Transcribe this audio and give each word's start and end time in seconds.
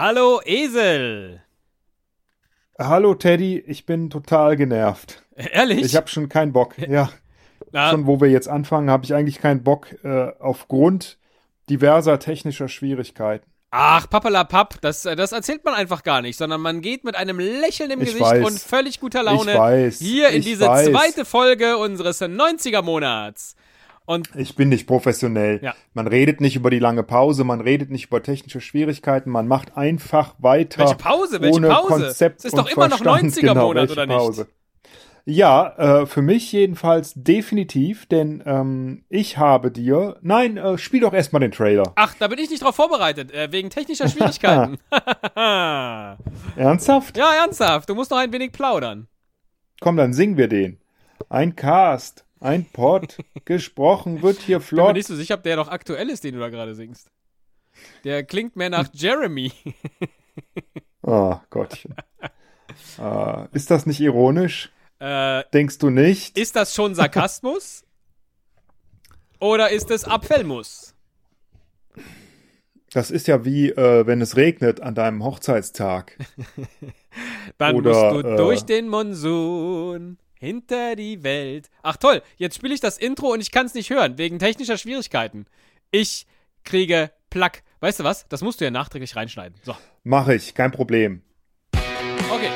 Hallo 0.00 0.40
Esel. 0.44 1.42
Hallo 2.78 3.16
Teddy, 3.16 3.58
ich 3.58 3.84
bin 3.84 4.10
total 4.10 4.56
genervt. 4.56 5.24
Ehrlich? 5.34 5.82
Ich 5.84 5.96
habe 5.96 6.06
schon 6.06 6.28
keinen 6.28 6.52
Bock. 6.52 6.76
Ja. 6.88 7.10
Na, 7.72 7.90
schon 7.90 8.06
wo 8.06 8.20
wir 8.20 8.30
jetzt 8.30 8.46
anfangen, 8.46 8.90
habe 8.90 9.04
ich 9.04 9.12
eigentlich 9.12 9.40
keinen 9.40 9.64
Bock 9.64 9.88
äh, 10.04 10.30
aufgrund 10.38 11.18
diverser 11.68 12.20
technischer 12.20 12.68
Schwierigkeiten. 12.68 13.50
Ach, 13.72 14.08
pappalapapp, 14.08 14.80
das, 14.82 15.04
äh, 15.04 15.16
das 15.16 15.32
erzählt 15.32 15.64
man 15.64 15.74
einfach 15.74 16.04
gar 16.04 16.22
nicht, 16.22 16.36
sondern 16.36 16.60
man 16.60 16.80
geht 16.80 17.02
mit 17.02 17.16
einem 17.16 17.40
Lächeln 17.40 17.90
im 17.90 18.00
ich 18.00 18.10
Gesicht 18.10 18.24
weiß. 18.24 18.46
und 18.46 18.60
völlig 18.60 19.00
guter 19.00 19.24
Laune 19.24 19.52
weiß. 19.52 19.98
hier 19.98 20.28
in 20.28 20.42
diese 20.42 20.68
weiß. 20.68 20.90
zweite 20.90 21.24
Folge 21.24 21.76
unseres 21.76 22.22
90er-Monats. 22.22 23.56
Und 24.08 24.30
ich 24.34 24.56
bin 24.56 24.70
nicht 24.70 24.86
professionell. 24.86 25.60
Ja. 25.62 25.74
Man 25.92 26.06
redet 26.06 26.40
nicht 26.40 26.56
über 26.56 26.70
die 26.70 26.78
lange 26.78 27.02
Pause, 27.02 27.44
man 27.44 27.60
redet 27.60 27.90
nicht 27.90 28.06
über 28.06 28.22
technische 28.22 28.62
Schwierigkeiten, 28.62 29.28
man 29.28 29.46
macht 29.46 29.76
einfach 29.76 30.34
weiter. 30.38 30.80
welche 30.80 30.94
Pause? 30.94 31.42
Welche 31.42 31.56
ohne 31.56 31.68
Pause? 31.68 32.04
Konzept 32.04 32.38
es 32.38 32.46
ist 32.46 32.56
doch 32.56 32.70
immer 32.70 32.88
noch 32.88 33.02
Verstand. 33.02 33.34
90er-Monat, 33.34 33.88
genau, 33.90 33.92
oder 33.92 34.06
nicht? 34.06 34.16
Pause. 34.16 34.46
Ja, 35.26 35.74
äh, 35.76 36.06
für 36.06 36.22
mich 36.22 36.50
jedenfalls 36.52 37.12
definitiv, 37.16 38.06
denn 38.06 38.42
ähm, 38.46 39.04
ich 39.10 39.36
habe 39.36 39.70
dir. 39.70 40.16
Nein, 40.22 40.56
äh, 40.56 40.78
spiel 40.78 41.00
doch 41.00 41.12
erstmal 41.12 41.40
den 41.40 41.52
Trailer. 41.52 41.92
Ach, 41.96 42.14
da 42.18 42.28
bin 42.28 42.38
ich 42.38 42.48
nicht 42.48 42.62
drauf 42.62 42.76
vorbereitet, 42.76 43.30
äh, 43.32 43.52
wegen 43.52 43.68
technischer 43.68 44.08
Schwierigkeiten. 44.08 44.78
Ernsthaft? 46.56 47.18
ja, 47.18 47.34
ernsthaft, 47.42 47.90
du 47.90 47.94
musst 47.94 48.10
noch 48.10 48.16
ein 48.16 48.32
wenig 48.32 48.52
plaudern. 48.52 49.06
Komm, 49.82 49.98
dann 49.98 50.14
singen 50.14 50.38
wir 50.38 50.48
den. 50.48 50.78
Ein 51.28 51.56
Cast, 51.56 52.24
ein 52.40 52.64
Pod, 52.66 53.18
gesprochen 53.44 54.22
wird 54.22 54.38
hier 54.38 54.58
Ich 54.58 54.68
bin 54.68 54.76
mir 54.76 54.82
flott. 54.84 54.94
nicht 54.94 55.06
so 55.06 55.16
sicher, 55.16 55.34
ob 55.34 55.42
der 55.42 55.56
noch 55.56 55.68
aktuell 55.68 56.08
ist, 56.10 56.24
den 56.24 56.34
du 56.34 56.40
da 56.40 56.48
gerade 56.48 56.74
singst. 56.74 57.10
Der 58.04 58.24
klingt 58.24 58.56
mehr 58.56 58.70
nach 58.70 58.88
Jeremy. 58.92 59.52
Oh 61.02 61.36
Gottchen. 61.50 61.94
äh, 62.98 63.46
ist 63.52 63.70
das 63.70 63.86
nicht 63.86 64.00
ironisch? 64.00 64.70
Äh, 64.98 65.44
Denkst 65.52 65.78
du 65.78 65.90
nicht? 65.90 66.36
ist 66.36 66.56
das 66.56 66.74
schon 66.74 66.94
Sarkasmus? 66.94 67.84
Oder 69.40 69.70
ist 69.70 69.90
es 69.90 70.04
Abfellmus? 70.04 70.94
Das 72.92 73.10
ist 73.10 73.28
ja 73.28 73.44
wie, 73.44 73.68
äh, 73.70 74.06
wenn 74.06 74.20
es 74.20 74.36
regnet 74.36 74.80
an 74.80 74.94
deinem 74.94 75.22
Hochzeitstag. 75.22 76.16
Dann 77.58 77.76
Oder, 77.76 78.12
musst 78.12 78.24
du 78.24 78.28
äh, 78.28 78.36
durch 78.36 78.62
den 78.64 78.88
Monsun 78.88 80.18
hinter 80.38 80.96
die 80.96 81.22
Welt. 81.22 81.68
Ach 81.82 81.96
toll, 81.96 82.22
jetzt 82.36 82.56
spiele 82.56 82.74
ich 82.74 82.80
das 82.80 82.98
Intro 82.98 83.32
und 83.32 83.40
ich 83.40 83.50
kann 83.50 83.66
es 83.66 83.74
nicht 83.74 83.90
hören, 83.90 84.18
wegen 84.18 84.38
technischer 84.38 84.78
Schwierigkeiten. 84.78 85.46
Ich 85.90 86.26
kriege 86.64 87.10
Plack. 87.30 87.62
Weißt 87.80 88.00
du 88.00 88.04
was? 88.04 88.26
Das 88.28 88.42
musst 88.42 88.60
du 88.60 88.64
ja 88.64 88.70
nachträglich 88.70 89.14
reinschneiden. 89.16 89.58
So, 89.62 89.76
Mache 90.04 90.34
ich, 90.34 90.54
kein 90.54 90.72
Problem. 90.72 91.22
okay. 91.74 92.50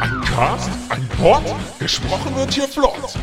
Ein 0.00 0.20
Cast, 0.22 0.70
ein 0.90 1.08
Pod, 1.20 1.42
gesprochen 1.78 2.34
wird 2.36 2.52
hier 2.52 2.68
flott. 2.68 3.14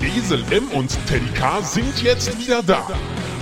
Esel 0.00 0.44
M 0.52 0.68
und 0.72 0.90
Teddy 1.06 1.28
K 1.34 1.62
sind 1.62 2.02
jetzt 2.02 2.38
wieder 2.38 2.62
da. 2.62 2.86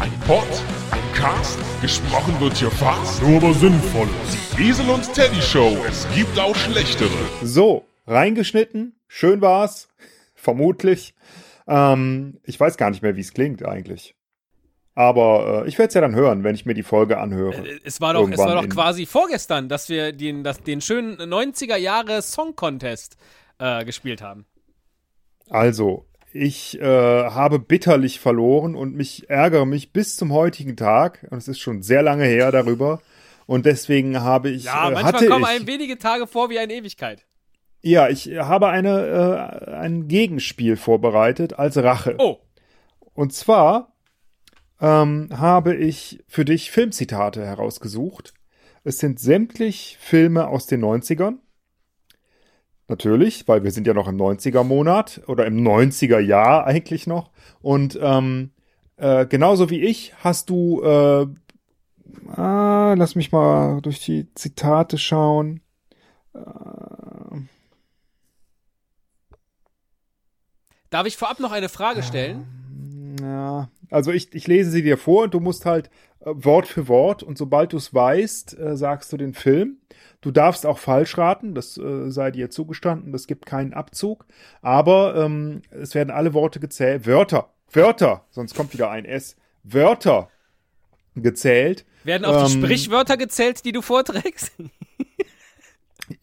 Ein 0.00 0.12
Pod, 0.26 0.46
ein 0.90 1.12
Cast, 1.14 1.58
gesprochen 1.82 2.40
wird 2.40 2.56
hier 2.56 2.70
fast, 2.70 3.22
nur 3.22 3.36
aber 3.36 3.52
sinnvoll. 3.52 4.08
Die 4.56 4.68
Esel 4.70 4.88
und 4.88 5.12
Teddy 5.12 5.40
Show, 5.42 5.76
es 5.86 6.06
gibt 6.14 6.38
auch 6.38 6.56
schlechtere. 6.56 7.10
So, 7.42 7.84
reingeschnitten, 8.06 8.98
schön 9.08 9.40
war's. 9.42 9.88
Vermutlich. 10.34 11.14
Ähm, 11.66 12.40
ich 12.44 12.58
weiß 12.58 12.78
gar 12.78 12.88
nicht 12.90 13.02
mehr, 13.02 13.14
wie 13.16 13.20
es 13.20 13.34
klingt 13.34 13.64
eigentlich. 13.64 14.14
Aber 14.94 15.64
äh, 15.64 15.68
ich 15.68 15.78
werde 15.78 15.88
es 15.88 15.94
ja 15.94 16.00
dann 16.00 16.14
hören, 16.14 16.44
wenn 16.44 16.54
ich 16.54 16.64
mir 16.64 16.74
die 16.74 16.82
Folge 16.82 17.18
anhöre. 17.18 17.56
Äh, 17.66 17.80
Es 17.84 18.00
war 18.00 18.14
doch, 18.14 18.28
es 18.30 18.38
war 18.38 18.54
doch 18.60 18.68
quasi 18.68 19.04
vorgestern, 19.04 19.68
dass 19.68 19.88
wir 19.90 20.12
den, 20.12 20.42
das, 20.44 20.62
den 20.62 20.80
schönen 20.80 21.16
90er 21.18 21.76
Jahre 21.76 22.22
Song 22.22 22.56
Contest 22.56 23.16
äh, 23.58 23.84
gespielt 23.84 24.22
haben. 24.22 24.46
Also, 25.50 26.06
ich 26.32 26.80
äh, 26.80 26.84
habe 26.84 27.58
bitterlich 27.58 28.20
verloren 28.20 28.74
und 28.74 28.94
mich 28.94 29.28
ärgere 29.28 29.66
mich 29.66 29.92
bis 29.92 30.16
zum 30.16 30.32
heutigen 30.32 30.76
Tag. 30.76 31.26
Und 31.30 31.38
es 31.38 31.48
ist 31.48 31.58
schon 31.58 31.82
sehr 31.82 32.02
lange 32.02 32.24
her 32.24 32.52
darüber. 32.52 33.00
Und 33.46 33.66
deswegen 33.66 34.20
habe 34.20 34.50
ich. 34.50 34.64
Ja, 34.64 34.88
äh, 34.88 34.92
manchmal 34.92 35.12
hatte 35.12 35.26
kommen 35.26 35.44
ich, 35.44 35.48
einem 35.50 35.66
wenige 35.66 35.98
Tage 35.98 36.26
vor 36.26 36.50
wie 36.50 36.58
eine 36.58 36.72
Ewigkeit. 36.72 37.26
Ja, 37.82 38.08
ich 38.08 38.26
habe 38.36 38.68
eine, 38.68 39.66
äh, 39.66 39.70
ein 39.72 40.06
Gegenspiel 40.06 40.76
vorbereitet 40.76 41.58
als 41.58 41.76
Rache. 41.78 42.16
Oh, 42.18 42.38
Und 43.14 43.32
zwar 43.32 43.92
ähm, 44.80 45.28
habe 45.32 45.74
ich 45.74 46.22
für 46.28 46.44
dich 46.44 46.70
Filmzitate 46.70 47.44
herausgesucht. 47.44 48.34
Es 48.84 48.98
sind 48.98 49.18
sämtlich 49.18 49.96
Filme 50.00 50.48
aus 50.48 50.66
den 50.66 50.84
90ern. 50.84 51.38
Natürlich, 52.90 53.46
weil 53.46 53.62
wir 53.62 53.70
sind 53.70 53.86
ja 53.86 53.94
noch 53.94 54.08
im 54.08 54.16
90er-Monat 54.16 55.22
oder 55.28 55.46
im 55.46 55.62
90er-Jahr 55.62 56.66
eigentlich 56.66 57.06
noch. 57.06 57.30
Und 57.62 57.96
ähm, 58.02 58.50
äh, 58.96 59.26
genauso 59.26 59.70
wie 59.70 59.80
ich 59.80 60.12
hast 60.16 60.50
du, 60.50 60.82
äh, 60.82 61.26
ah, 62.32 62.94
lass 62.98 63.14
mich 63.14 63.30
mal 63.30 63.80
durch 63.80 64.00
die 64.00 64.34
Zitate 64.34 64.98
schauen. 64.98 65.60
darf 70.90 71.06
ich 71.06 71.16
vorab 71.16 71.38
noch 71.38 71.52
eine 71.52 71.68
Frage 71.68 72.02
stellen? 72.02 73.16
Ja, 73.22 73.68
also 73.90 74.10
ich, 74.10 74.34
ich 74.34 74.48
lese 74.48 74.72
sie 74.72 74.82
dir 74.82 74.98
vor 74.98 75.24
und 75.24 75.34
du 75.34 75.38
musst 75.38 75.64
halt 75.64 75.86
äh, 75.86 75.90
Wort 76.20 76.68
für 76.68 76.88
Wort 76.88 77.22
und 77.22 77.38
sobald 77.38 77.72
du 77.72 77.78
es 77.78 77.94
weißt, 77.94 78.58
äh, 78.58 78.76
sagst 78.76 79.12
du 79.12 79.16
den 79.16 79.34
Film. 79.34 79.78
Du 80.20 80.30
darfst 80.30 80.66
auch 80.66 80.78
falsch 80.78 81.16
raten, 81.16 81.54
das 81.54 81.78
äh, 81.78 82.10
sei 82.10 82.30
dir 82.30 82.50
zugestanden, 82.50 83.12
das 83.12 83.26
gibt 83.26 83.46
keinen 83.46 83.72
Abzug. 83.72 84.26
Aber 84.60 85.16
ähm, 85.16 85.62
es 85.70 85.94
werden 85.94 86.10
alle 86.10 86.34
Worte 86.34 86.60
gezählt, 86.60 87.06
Wörter, 87.06 87.50
Wörter, 87.72 88.26
sonst 88.30 88.54
kommt 88.54 88.74
wieder 88.74 88.90
ein 88.90 89.06
S, 89.06 89.36
Wörter 89.62 90.28
gezählt. 91.14 91.86
Werden 92.04 92.24
auch 92.26 92.46
die 92.46 92.52
Ähm, 92.52 92.64
Sprichwörter 92.64 93.16
gezählt, 93.16 93.64
die 93.64 93.72
du 93.72 93.82
vorträgst? 93.82 94.52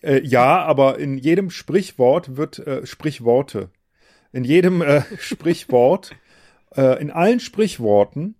Äh, 0.01 0.21
ja, 0.21 0.65
aber 0.65 0.99
in 0.99 1.17
jedem 1.17 1.49
Sprichwort 1.49 2.35
wird 2.35 2.59
äh, 2.59 2.85
Sprichworte. 2.85 3.69
In 4.33 4.43
jedem 4.43 4.81
äh, 4.81 5.01
Sprichwort, 5.17 6.11
äh, 6.75 7.01
in 7.01 7.09
allen 7.09 7.39
Sprichworten 7.39 8.35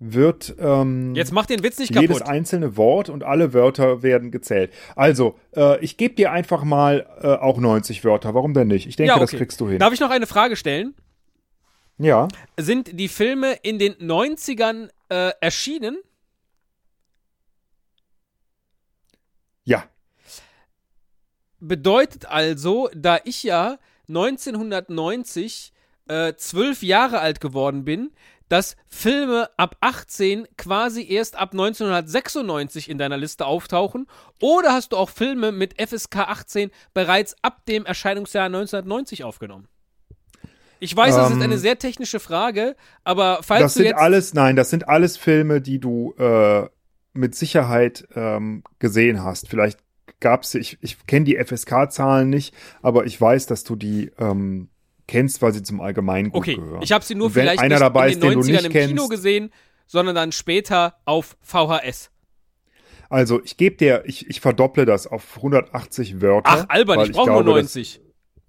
wird 0.00 0.54
ähm, 0.58 1.14
Jetzt 1.14 1.32
mach 1.32 1.46
den 1.46 1.62
Witz 1.62 1.78
nicht 1.78 1.94
jedes 1.94 2.18
kaputt. 2.18 2.32
einzelne 2.32 2.76
Wort 2.76 3.08
und 3.08 3.24
alle 3.24 3.52
Wörter 3.52 4.02
werden 4.02 4.30
gezählt. 4.30 4.72
Also, 4.94 5.38
äh, 5.56 5.82
ich 5.84 5.96
gebe 5.96 6.14
dir 6.14 6.30
einfach 6.30 6.62
mal 6.64 7.06
äh, 7.20 7.26
auch 7.26 7.58
90 7.58 8.04
Wörter. 8.04 8.34
Warum 8.34 8.54
denn 8.54 8.68
nicht? 8.68 8.86
Ich 8.86 8.96
denke, 8.96 9.12
ja, 9.12 9.18
das 9.18 9.30
okay. 9.30 9.38
kriegst 9.38 9.60
du 9.60 9.68
hin. 9.68 9.78
Darf 9.78 9.92
ich 9.92 10.00
noch 10.00 10.10
eine 10.10 10.26
Frage 10.26 10.56
stellen? 10.56 10.94
ja, 11.98 12.28
Sind 12.56 12.98
die 12.98 13.08
Filme 13.08 13.54
in 13.62 13.78
den 13.78 13.94
90ern 13.94 14.88
äh, 15.08 15.32
erschienen? 15.40 15.98
ja, 19.64 19.84
Bedeutet 21.60 22.26
also, 22.26 22.88
da 22.94 23.18
ich 23.24 23.42
ja 23.42 23.78
1990 24.08 25.72
äh, 26.06 26.34
zwölf 26.36 26.82
Jahre 26.82 27.18
alt 27.18 27.40
geworden 27.40 27.84
bin, 27.84 28.12
dass 28.48 28.76
Filme 28.88 29.48
ab 29.56 29.76
18 29.80 30.46
quasi 30.56 31.06
erst 31.08 31.36
ab 31.36 31.52
1996 31.52 32.88
in 32.88 32.98
deiner 32.98 33.16
Liste 33.16 33.46
auftauchen? 33.46 34.06
Oder 34.40 34.72
hast 34.72 34.92
du 34.92 34.96
auch 34.96 35.10
Filme 35.10 35.52
mit 35.52 35.80
FSK 35.80 36.16
18 36.16 36.70
bereits 36.94 37.36
ab 37.42 37.64
dem 37.66 37.84
Erscheinungsjahr 37.86 38.46
1990 38.46 39.24
aufgenommen? 39.24 39.68
Ich 40.80 40.96
weiß, 40.96 41.16
das 41.16 41.30
ist 41.30 41.36
Ähm, 41.36 41.42
eine 41.42 41.58
sehr 41.58 41.78
technische 41.78 42.20
Frage, 42.20 42.76
aber 43.02 43.40
falls 43.42 43.62
das 43.62 43.74
du 43.74 43.78
sind 43.78 43.86
jetzt 43.88 43.98
alles, 43.98 44.34
nein, 44.34 44.54
das 44.54 44.70
sind 44.70 44.88
alles 44.88 45.16
Filme, 45.16 45.60
die 45.60 45.80
du 45.80 46.14
äh, 46.18 46.68
mit 47.14 47.34
Sicherheit 47.34 48.06
ähm, 48.14 48.62
gesehen 48.78 49.24
hast. 49.24 49.48
Vielleicht 49.48 49.80
gab's, 50.20 50.54
ich, 50.54 50.78
ich 50.80 51.04
kenne 51.06 51.24
die 51.24 51.36
FSK-Zahlen 51.36 52.30
nicht, 52.30 52.54
aber 52.80 53.06
ich 53.06 53.20
weiß, 53.20 53.46
dass 53.46 53.64
du 53.64 53.74
die 53.76 54.12
ähm, 54.18 54.68
kennst, 55.08 55.42
weil 55.42 55.52
sie 55.52 55.64
zum 55.64 55.80
Allgemeingut 55.80 56.36
Okay, 56.40 56.54
gehören. 56.54 56.82
ich 56.82 56.92
habe 56.92 57.04
sie 57.04 57.16
nur 57.16 57.30
vielleicht 57.30 57.58
einer 57.60 57.74
nicht 57.74 57.80
dabei 57.82 58.12
in 58.12 58.20
den 58.20 58.28
ist, 58.28 58.34
den 58.34 58.40
du 58.40 58.46
90ern 58.46 58.52
nicht 58.52 58.64
im 58.66 58.72
kennst, 58.72 58.88
Kino 58.90 59.08
gesehen, 59.08 59.50
sondern 59.86 60.14
dann 60.14 60.30
später 60.30 60.94
auf 61.04 61.36
VHS. 61.42 62.10
Also 63.10 63.42
ich 63.42 63.56
gebe 63.56 63.76
dir, 63.76 64.02
ich, 64.06 64.28
ich 64.28 64.40
verdopple 64.40 64.84
das 64.84 65.06
auf 65.06 65.36
180 65.38 66.20
Wörter. 66.20 66.50
Ach, 66.50 66.64
albern, 66.68 66.98
weil 66.98 67.06
ich 67.10 67.16
brauche 67.16 67.30
nur 67.30 67.42
glaube, 67.42 67.62
das- 67.62 67.74
90. 67.74 68.00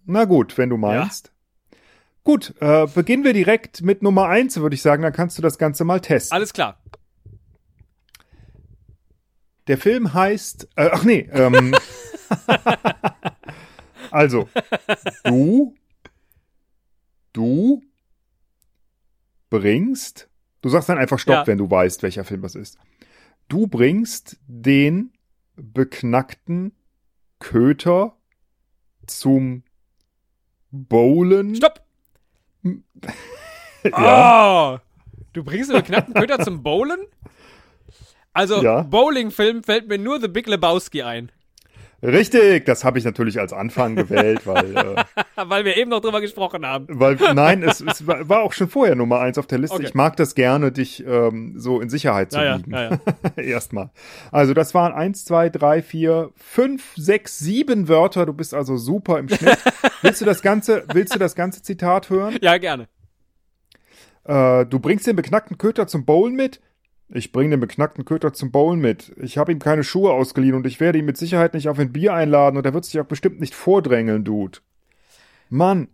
Na 0.05 0.25
gut, 0.25 0.57
wenn 0.57 0.69
du 0.69 0.77
meinst. 0.77 1.31
Gut, 2.23 2.53
äh, 2.59 2.85
beginnen 2.93 3.23
wir 3.23 3.33
direkt 3.33 3.81
mit 3.81 4.03
Nummer 4.03 4.27
eins, 4.27 4.57
würde 4.59 4.75
ich 4.75 4.81
sagen, 4.81 5.01
dann 5.01 5.13
kannst 5.13 5.37
du 5.37 5.41
das 5.41 5.57
Ganze 5.57 5.85
mal 5.85 6.01
testen. 6.01 6.35
Alles 6.35 6.51
klar. 6.53 6.77
Der 9.67 9.77
Film 9.77 10.13
heißt, 10.13 10.67
äh, 10.75 10.89
ach 10.91 11.03
nee, 11.03 11.29
ähm, 11.31 11.73
also, 14.11 14.49
du 15.23 15.73
Du 17.33 17.81
bringst, 19.49 20.29
du 20.61 20.69
sagst 20.69 20.89
dann 20.89 20.97
einfach 20.97 21.19
Stopp, 21.19 21.35
Ja. 21.35 21.47
wenn 21.47 21.57
du 21.57 21.69
weißt, 21.69 22.03
welcher 22.03 22.23
Film 22.23 22.41
das 22.41 22.55
ist. 22.55 22.77
Du 23.47 23.67
bringst 23.67 24.37
den 24.47 25.11
beknackten 25.55 26.71
Köter 27.39 28.15
zum 29.07 29.63
Bowlen. 30.71 31.55
Stopp! 31.55 31.81
Ja. 33.83 34.73
Oh, 34.75 34.79
du 35.31 35.41
bringst 35.45 35.71
einen 35.71 35.79
beknackten 35.81 36.13
Köter 36.13 36.39
zum 36.43 36.61
Bowlen? 36.63 36.99
Also, 38.33 38.61
Ja. 38.61 38.81
Bowling-Film 38.81 39.63
fällt 39.63 39.87
mir 39.87 39.97
nur 39.97 40.19
The 40.19 40.27
Big 40.27 40.47
Lebowski 40.47 41.01
ein. 41.01 41.31
Richtig, 42.01 42.65
das 42.65 42.85
habe 42.85 42.97
ich 42.97 43.05
natürlich 43.05 43.39
als 43.39 43.51
Anfang 43.51 43.95
gewählt, 43.95 44.47
weil, 44.47 44.75
äh, 44.75 44.95
Weil 45.49 45.65
wir 45.65 45.75
eben 45.77 45.89
noch 45.89 45.99
drüber 45.99 46.21
gesprochen 46.21 46.65
haben. 46.65 46.85
weil 46.89 47.15
nein, 47.33 47.61
es, 47.63 47.81
es 47.81 48.07
war 48.07 48.41
auch 48.41 48.53
schon 48.53 48.69
vorher 48.69 48.95
Nummer 48.95 49.19
eins 49.19 49.37
auf 49.37 49.47
der 49.47 49.59
Liste. 49.59 49.75
Okay. 49.75 49.85
Ich 49.87 49.93
mag 49.93 50.15
das 50.15 50.35
gerne, 50.35 50.71
dich 50.71 51.05
ähm, 51.05 51.53
so 51.57 51.81
in 51.81 51.89
Sicherheit 51.89 52.31
zu 52.31 52.37
Ja, 52.37 52.45
ja, 52.45 52.57
wiegen. 52.59 52.71
ja, 52.71 52.89
ja. 52.89 52.99
Erstmal. 53.43 53.89
Also 54.31 54.53
das 54.53 54.73
waren 54.73 54.93
eins, 54.93 55.25
zwei, 55.25 55.49
drei, 55.49 55.81
vier, 55.81 56.31
fünf, 56.35 56.93
sechs, 56.95 57.39
sieben 57.39 57.87
Wörter. 57.87 58.25
Du 58.25 58.33
bist 58.33 58.53
also 58.53 58.77
super 58.77 59.19
im 59.19 59.27
Schnitt. 59.29 59.57
willst 60.01 60.21
du 60.21 60.25
das 60.25 60.41
ganze, 60.41 60.83
willst 60.93 61.13
du 61.15 61.19
das 61.19 61.35
ganze 61.35 61.61
Zitat 61.61 62.09
hören? 62.09 62.37
Ja, 62.41 62.57
gerne. 62.57 62.87
Äh, 64.23 64.65
du 64.65 64.79
bringst 64.79 65.07
den 65.07 65.15
beknackten 65.15 65.57
Köter 65.57 65.87
zum 65.87 66.05
Bowlen 66.05 66.35
mit? 66.35 66.61
Ich 67.11 67.31
bring 67.31 67.49
den 67.49 67.59
beknackten 67.59 68.05
Köter 68.05 68.33
zum 68.33 68.51
Bowlen 68.51 68.79
mit. 68.79 69.13
Ich 69.17 69.37
habe 69.37 69.51
ihm 69.51 69.59
keine 69.59 69.83
Schuhe 69.83 70.11
ausgeliehen 70.11 70.55
und 70.55 70.67
ich 70.67 70.79
werde 70.79 70.99
ihn 70.99 71.05
mit 71.05 71.17
Sicherheit 71.17 71.53
nicht 71.55 71.67
auf 71.67 71.79
ein 71.79 71.91
Bier 71.91 72.13
einladen 72.13 72.57
und 72.57 72.65
er 72.65 72.73
wird 72.73 72.85
sich 72.85 72.99
auch 72.99 73.05
bestimmt 73.05 73.39
nicht 73.39 73.55
vordrängeln, 73.55 74.23
Dude. 74.23 74.59
Mann, 75.49 75.87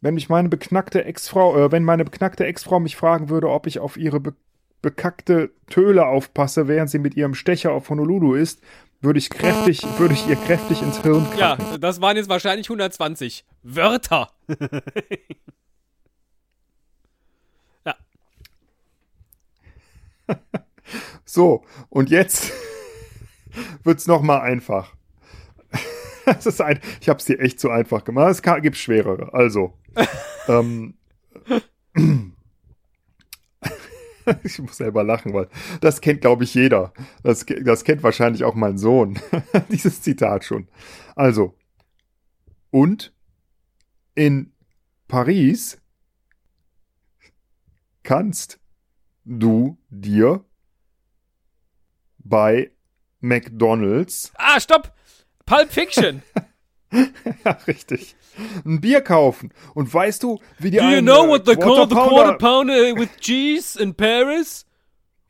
wenn 0.00 0.14
mich 0.14 0.28
meine 0.28 0.48
beknackte 0.48 1.04
Ex-Frau, 1.04 1.56
äh, 1.56 1.72
wenn 1.72 1.84
meine 1.84 2.04
beknackte 2.04 2.44
Ex-Frau 2.46 2.80
mich 2.80 2.96
fragen 2.96 3.28
würde, 3.28 3.48
ob 3.48 3.66
ich 3.66 3.78
auf 3.78 3.96
ihre 3.96 4.20
be 4.20 4.34
bekackte 4.80 5.50
Töle 5.68 6.06
aufpasse, 6.06 6.68
während 6.68 6.88
sie 6.88 7.00
mit 7.00 7.16
ihrem 7.16 7.34
Stecher 7.34 7.72
auf 7.72 7.90
Honolulu 7.90 8.34
ist, 8.36 8.60
würde 9.00 9.18
ich 9.18 9.28
kräftig, 9.28 9.84
würde 9.98 10.14
ich 10.14 10.28
ihr 10.28 10.36
kräftig 10.36 10.82
ins 10.82 11.02
Hirn 11.02 11.26
Ja, 11.36 11.56
krachen. 11.56 11.80
das 11.80 12.00
waren 12.00 12.16
jetzt 12.16 12.28
wahrscheinlich 12.28 12.68
120 12.68 13.44
Wörter. 13.64 14.30
So, 21.24 21.62
und 21.90 22.10
jetzt 22.10 22.52
wird's 23.84 24.06
noch 24.06 24.22
mal 24.22 24.40
einfach. 24.40 24.94
Das 26.24 26.44
ist 26.44 26.60
ein, 26.60 26.78
ich 27.00 27.08
habe 27.08 27.18
es 27.18 27.24
dir 27.24 27.40
echt 27.40 27.58
zu 27.58 27.70
einfach 27.70 28.04
gemacht. 28.04 28.30
Es 28.30 28.42
kann, 28.42 28.60
gibt 28.60 28.76
schwerere. 28.76 29.32
Also, 29.32 29.72
ähm, 30.48 30.92
ich 34.42 34.58
muss 34.58 34.76
selber 34.76 35.04
lachen, 35.04 35.32
weil 35.32 35.48
das 35.80 36.02
kennt, 36.02 36.20
glaube 36.20 36.44
ich, 36.44 36.52
jeder. 36.52 36.92
Das, 37.22 37.46
das 37.46 37.82
kennt 37.82 38.02
wahrscheinlich 38.02 38.44
auch 38.44 38.54
mein 38.54 38.76
Sohn. 38.76 39.18
Dieses 39.70 40.02
Zitat 40.02 40.44
schon. 40.44 40.68
Also, 41.16 41.54
und 42.70 43.14
in 44.14 44.52
Paris 45.08 45.80
kannst 48.02 48.60
du 49.28 49.76
dir 49.90 50.44
bei 52.18 52.70
McDonald's, 53.20 54.32
Ah, 54.36 54.58
stopp! 54.58 54.92
Pulp 55.44 55.70
Fiction. 55.70 56.22
ja, 56.92 57.52
richtig, 57.66 58.16
ein 58.64 58.80
Bier 58.80 59.00
kaufen. 59.02 59.52
Und 59.74 59.92
weißt 59.92 60.22
du, 60.22 60.38
wie 60.58 60.70
die 60.70 60.78
Do 60.78 60.88
you 60.88 61.00
know 61.00 61.26
what 61.28 61.44
they 61.44 61.56
call 61.56 61.88
the 61.88 61.94
quarter 61.94 62.36
pounder 62.38 62.94
with 62.96 63.10
cheese 63.20 63.78
in 63.80 63.94
Paris? 63.94 64.64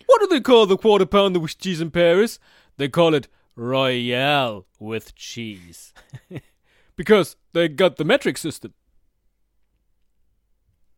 What 0.07 0.21
do 0.23 0.29
they 0.29 0.41
call 0.41 0.67
the 0.67 0.77
quarter 0.77 1.07
pounder 1.07 1.41
with 1.41 1.59
cheese 1.59 1.83
in 1.83 1.91
Paris? 1.91 2.41
They 2.79 2.89
call 2.89 3.15
it 3.15 3.29
Royale 3.57 4.65
with 4.79 5.15
cheese. 5.15 5.93
Because 6.97 7.37
they 7.53 7.69
got 7.69 7.97
the 7.97 8.05
metric 8.05 8.39
system. 8.39 8.75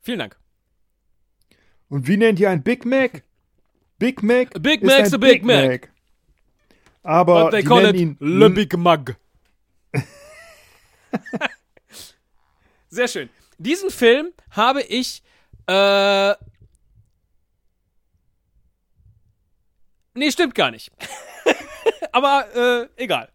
Vielen 0.03 0.21
Dank. 0.21 0.40
Und 1.91 2.07
wie 2.07 2.17
nennt 2.17 2.41
ihr 2.41 2.49
ein 2.49 2.63
Big 2.63 2.87
Mac? 2.87 3.25
Big 3.99 4.23
Mac? 4.23 4.51
Big 4.63 4.81
ist 4.81 4.87
Mac's 4.87 5.13
ein 5.13 5.15
a 5.15 5.19
Big 5.19 5.45
Mac. 5.45 5.91
Aber 7.03 7.45
But 7.45 7.51
they 7.53 7.63
die 7.63 7.69
call 7.69 7.83
nennen 7.83 7.95
it 7.95 8.01
ihn 8.01 8.17
Le 8.21 8.49
Big 8.49 8.77
Mug. 8.77 9.17
Sehr 12.89 13.09
schön. 13.09 13.29
Diesen 13.59 13.91
Film 13.91 14.33
habe 14.51 14.83
ich, 14.83 15.23
äh, 15.67 16.31
nee, 20.15 20.31
stimmt 20.31 20.55
gar 20.55 20.71
nicht. 20.71 20.93
Aber, 22.13 22.89
äh, 22.97 23.03
egal. 23.03 23.31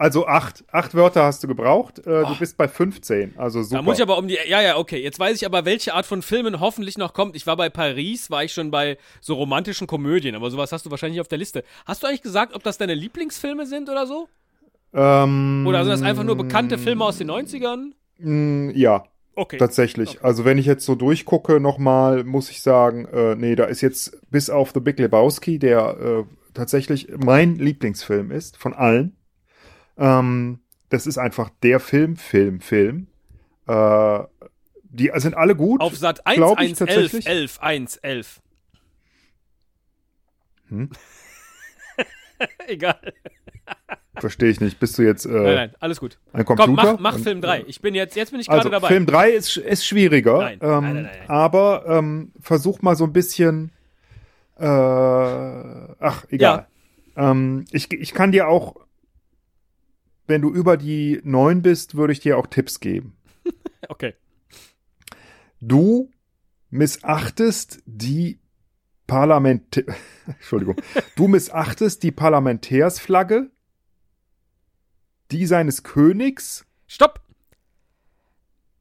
Also 0.00 0.26
acht, 0.26 0.64
acht 0.72 0.94
Wörter 0.94 1.24
hast 1.24 1.42
du 1.44 1.46
gebraucht. 1.46 1.98
Äh, 1.98 2.24
Du 2.24 2.34
bist 2.38 2.56
bei 2.56 2.68
15, 2.68 3.34
also 3.36 3.62
super. 3.62 3.76
Da 3.76 3.82
muss 3.82 3.98
ich 3.98 4.02
aber 4.02 4.16
um 4.16 4.28
die, 4.28 4.38
ja, 4.46 4.62
ja, 4.62 4.78
okay. 4.78 4.96
Jetzt 5.02 5.18
weiß 5.18 5.36
ich 5.36 5.44
aber, 5.44 5.66
welche 5.66 5.92
Art 5.92 6.06
von 6.06 6.22
Filmen 6.22 6.58
hoffentlich 6.58 6.96
noch 6.96 7.12
kommt. 7.12 7.36
Ich 7.36 7.46
war 7.46 7.54
bei 7.58 7.68
Paris, 7.68 8.30
war 8.30 8.42
ich 8.42 8.54
schon 8.54 8.70
bei 8.70 8.96
so 9.20 9.34
romantischen 9.34 9.86
Komödien, 9.86 10.34
aber 10.34 10.50
sowas 10.50 10.72
hast 10.72 10.86
du 10.86 10.90
wahrscheinlich 10.90 11.20
auf 11.20 11.28
der 11.28 11.36
Liste. 11.36 11.64
Hast 11.84 12.02
du 12.02 12.06
eigentlich 12.06 12.22
gesagt, 12.22 12.54
ob 12.54 12.62
das 12.62 12.78
deine 12.78 12.94
Lieblingsfilme 12.94 13.66
sind 13.66 13.90
oder 13.90 14.06
so? 14.06 14.26
ähm, 14.94 15.66
Oder 15.68 15.84
sind 15.84 15.92
das 15.92 16.02
einfach 16.02 16.24
nur 16.24 16.36
bekannte 16.36 16.78
Filme 16.78 17.04
aus 17.04 17.18
den 17.18 17.30
90ern? 17.30 17.92
mh, 18.18 18.72
Ja, 18.74 19.04
Okay. 19.36 19.58
tatsächlich. 19.58 20.24
Also 20.24 20.46
wenn 20.46 20.56
ich 20.56 20.64
jetzt 20.66 20.86
so 20.86 20.94
durchgucke 20.94 21.60
nochmal, 21.60 22.24
muss 22.24 22.50
ich 22.50 22.62
sagen, 22.62 23.04
äh, 23.06 23.34
nee, 23.36 23.54
da 23.54 23.64
ist 23.64 23.82
jetzt 23.82 24.18
bis 24.30 24.48
auf 24.48 24.72
The 24.72 24.80
Big 24.80 24.98
Lebowski, 24.98 25.58
der 25.58 25.96
äh, 26.00 26.24
tatsächlich 26.54 27.08
mein 27.18 27.56
Lieblingsfilm 27.56 28.30
ist, 28.30 28.56
von 28.56 28.72
allen. 28.72 29.16
Ähm, 30.00 30.58
das 30.88 31.06
ist 31.06 31.18
einfach 31.18 31.50
der 31.62 31.78
Film, 31.78 32.16
Film, 32.16 32.60
Film. 32.60 33.06
Äh, 33.68 34.20
die 34.82 35.12
sind 35.14 35.34
alle 35.34 35.54
gut. 35.54 35.80
Auf 35.80 35.96
Sat 35.96 36.26
1, 36.26 36.36
glaub 36.36 36.60
ich 36.60 36.70
1, 36.70 36.80
11, 36.80 36.88
tatsächlich. 36.88 37.26
11, 37.28 37.58
1, 37.60 37.96
11. 37.98 38.40
Hm? 40.68 40.90
Egal. 42.66 43.12
Verstehe 44.16 44.50
ich 44.50 44.60
nicht. 44.60 44.80
Bist 44.80 44.98
du 44.98 45.02
jetzt 45.02 45.26
äh, 45.26 45.28
Nein, 45.30 45.54
nein, 45.54 45.74
alles 45.78 46.00
gut. 46.00 46.18
ein 46.32 46.44
Computer? 46.44 46.66
Komm, 46.66 46.74
mach, 46.74 46.98
mach 46.98 47.14
Und, 47.16 47.22
Film 47.22 47.38
äh, 47.38 47.42
3. 47.42 47.64
Ich 47.68 47.80
bin 47.80 47.94
jetzt, 47.94 48.16
jetzt 48.16 48.30
bin 48.32 48.40
ich 48.40 48.46
gerade 48.46 48.58
Also 48.58 48.70
dabei. 48.70 48.88
Film 48.88 49.06
3 49.06 49.30
ist, 49.30 49.56
ist 49.56 49.86
schwieriger, 49.86 50.38
Nein, 50.38 50.58
ähm, 50.60 50.68
nein, 50.68 50.82
nein, 50.82 51.02
nein, 51.04 51.30
aber 51.30 51.84
ähm, 51.86 52.32
versuch 52.40 52.82
mal 52.82 52.96
so 52.96 53.04
ein 53.04 53.12
bisschen. 53.12 53.70
Äh, 54.58 54.64
ach, 54.66 56.24
egal. 56.30 56.66
Ähm, 57.16 57.64
ich, 57.70 57.92
ich 57.92 58.12
kann 58.12 58.32
dir 58.32 58.48
auch, 58.48 58.76
wenn 60.30 60.40
du 60.40 60.50
über 60.50 60.76
die 60.78 61.20
9 61.24 61.60
bist, 61.60 61.94
würde 61.96 62.12
ich 62.14 62.20
dir 62.20 62.38
auch 62.38 62.46
Tipps 62.46 62.80
geben. 62.80 63.16
Okay. 63.88 64.14
Du 65.60 66.10
missachtest 66.68 67.82
die 67.84 68.38
Parlament 69.08 69.84
Entschuldigung. 70.26 70.76
Du 71.16 71.26
missachtest 71.26 72.02
die 72.04 72.12
Parlamentärsflagge, 72.12 73.50
die 75.32 75.46
seines 75.46 75.82
Königs. 75.82 76.64
Stopp! 76.86 77.20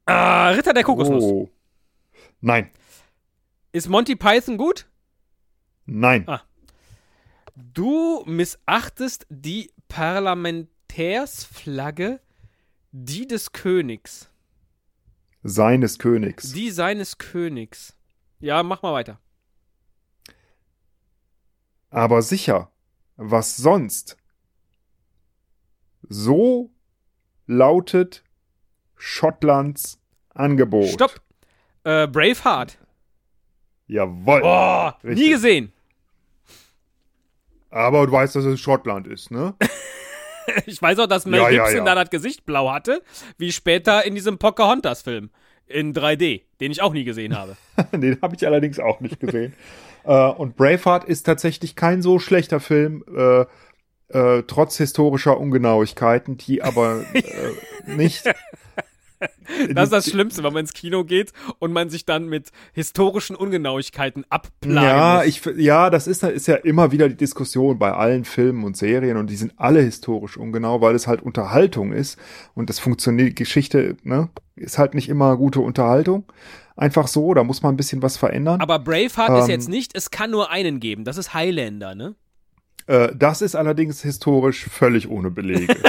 Ah, 0.05 0.49
Ritter 0.49 0.73
der 0.73 0.83
Kokosnuss. 0.83 1.23
Oh. 1.23 1.49
Nein, 2.41 2.69
Ist 3.71 3.89
Monty 3.89 4.15
Python 4.15 4.57
gut? 4.57 4.87
nein. 5.85 6.23
Ah. 6.27 6.41
Du 7.55 8.23
missachtest 8.25 9.25
die 9.29 9.71
Parlamentärsflagge, 10.89 12.19
die 12.91 13.27
des 13.27 13.51
Königs. 13.51 14.29
Seines 15.43 15.99
Königs. 15.99 16.51
Die 16.51 16.69
seines 16.71 17.17
Königs. 17.17 17.95
Ja, 18.39 18.61
mach 18.63 18.81
mal 18.81 18.93
weiter. 18.93 19.19
Aber 21.91 22.21
sicher, 22.21 22.71
was 23.15 23.55
sonst? 23.57 24.17
So 26.07 26.71
lautet 27.47 28.23
Schottlands 28.95 29.99
Angebot. 30.33 30.87
Stopp! 30.89 31.21
Äh, 31.83 32.07
Braveheart. 32.07 32.77
Jawoll. 33.87 34.41
Oh, 34.43 34.91
nie 35.03 35.29
gesehen. 35.29 35.71
Aber 37.69 38.05
du 38.05 38.11
weißt, 38.11 38.35
dass 38.35 38.45
es 38.45 38.59
Schottland 38.59 39.07
ist, 39.07 39.31
ne? 39.31 39.55
Ich 40.65 40.81
weiß 40.81 40.99
auch, 40.99 41.07
dass 41.07 41.25
Mel 41.25 41.39
Ja, 41.39 41.49
ja, 41.49 41.63
Gibson 41.63 41.85
ja. 41.85 41.85
dann 41.85 41.95
das 41.95 42.09
Gesicht 42.09 42.45
blau 42.45 42.71
hatte, 42.71 43.01
wie 43.37 43.51
später 43.51 44.05
in 44.05 44.15
diesem 44.15 44.37
Pocahontas-Film 44.37 45.29
in 45.67 45.93
3D, 45.93 46.41
den 46.59 46.71
ich 46.71 46.81
auch 46.81 46.93
nie 46.93 47.03
gesehen 47.03 47.37
habe. 47.37 47.55
Den 47.91 48.19
habe 48.21 48.35
ich 48.35 48.45
allerdings 48.45 48.79
auch 48.79 48.99
nicht 48.99 49.19
gesehen. 49.19 49.53
äh, 50.03 50.29
und 50.29 50.57
Braveheart 50.57 51.05
ist 51.05 51.23
tatsächlich 51.23 51.75
kein 51.75 52.01
so 52.01 52.19
schlechter 52.19 52.59
Film, 52.59 53.03
äh, 53.15 53.45
äh, 54.09 54.43
trotz 54.47 54.77
historischer 54.77 55.39
Ungenauigkeiten, 55.39 56.37
die 56.37 56.63
aber 56.63 57.03
äh, 57.13 57.23
nicht, 57.85 58.23
Das 59.73 59.85
ist 59.85 59.93
das 59.93 60.09
Schlimmste, 60.09 60.43
wenn 60.43 60.53
man 60.53 60.61
ins 60.61 60.73
Kino 60.73 61.03
geht 61.03 61.33
und 61.59 61.73
man 61.73 61.89
sich 61.89 62.05
dann 62.05 62.27
mit 62.27 62.49
historischen 62.73 63.35
Ungenauigkeiten 63.35 64.25
abplagen 64.29 64.83
Ja, 64.83 65.23
ich, 65.23 65.43
ja, 65.57 65.89
das 65.89 66.07
ist, 66.07 66.23
ist 66.23 66.47
ja 66.47 66.55
immer 66.55 66.91
wieder 66.91 67.09
die 67.09 67.17
Diskussion 67.17 67.77
bei 67.79 67.91
allen 67.91 68.25
Filmen 68.25 68.63
und 68.63 68.77
Serien 68.77 69.17
und 69.17 69.29
die 69.29 69.35
sind 69.35 69.53
alle 69.57 69.81
historisch 69.81 70.37
ungenau, 70.37 70.81
weil 70.81 70.95
es 70.95 71.07
halt 71.07 71.21
Unterhaltung 71.21 71.91
ist 71.91 72.17
und 72.53 72.69
das 72.69 72.79
funktioniert, 72.79 73.35
Geschichte, 73.35 73.97
ne, 74.03 74.29
ist 74.55 74.77
halt 74.77 74.93
nicht 74.93 75.09
immer 75.09 75.35
gute 75.37 75.59
Unterhaltung. 75.61 76.25
Einfach 76.75 77.07
so, 77.07 77.33
da 77.33 77.43
muss 77.43 77.61
man 77.61 77.73
ein 77.73 77.77
bisschen 77.77 78.01
was 78.01 78.15
verändern. 78.15 78.61
Aber 78.61 78.79
Braveheart 78.79 79.39
ist 79.39 79.45
Ähm. 79.45 79.51
jetzt 79.51 79.67
nicht, 79.69 79.95
es 79.95 80.11
kann 80.11 80.31
nur 80.31 80.49
einen 80.49 80.79
geben. 80.79 81.03
Das 81.03 81.17
ist 81.17 81.33
Highlander, 81.33 81.93
ne? 81.93 82.15
Äh, 82.87 83.09
das 83.15 83.41
ist 83.41 83.55
allerdings 83.55 84.01
historisch 84.01 84.65
völlig 84.65 85.09
ohne 85.09 85.29
Belege. 85.29 85.75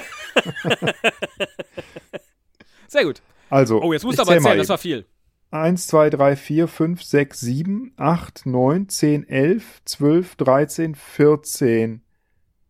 Sehr 2.91 3.05
gut. 3.05 3.23
Also, 3.51 3.81
Oh, 3.81 3.93
jetzt 3.93 4.05
musst 4.05 4.19
du 4.19 4.23
aber 4.23 4.35
erzählen, 4.35 4.59
das 4.59 4.69
war 4.69 4.79
viel. 4.79 5.07
1, 5.53 5.87
2, 5.87 6.11
3, 6.11 6.37
4, 6.37 6.69
5, 6.69 7.03
6, 7.03 7.41
7, 7.41 7.93
8, 7.97 8.47
9, 8.47 8.89
10, 8.89 9.29
11, 9.29 9.83
12, 9.85 10.35
13, 10.35 10.95
14, 10.97 12.03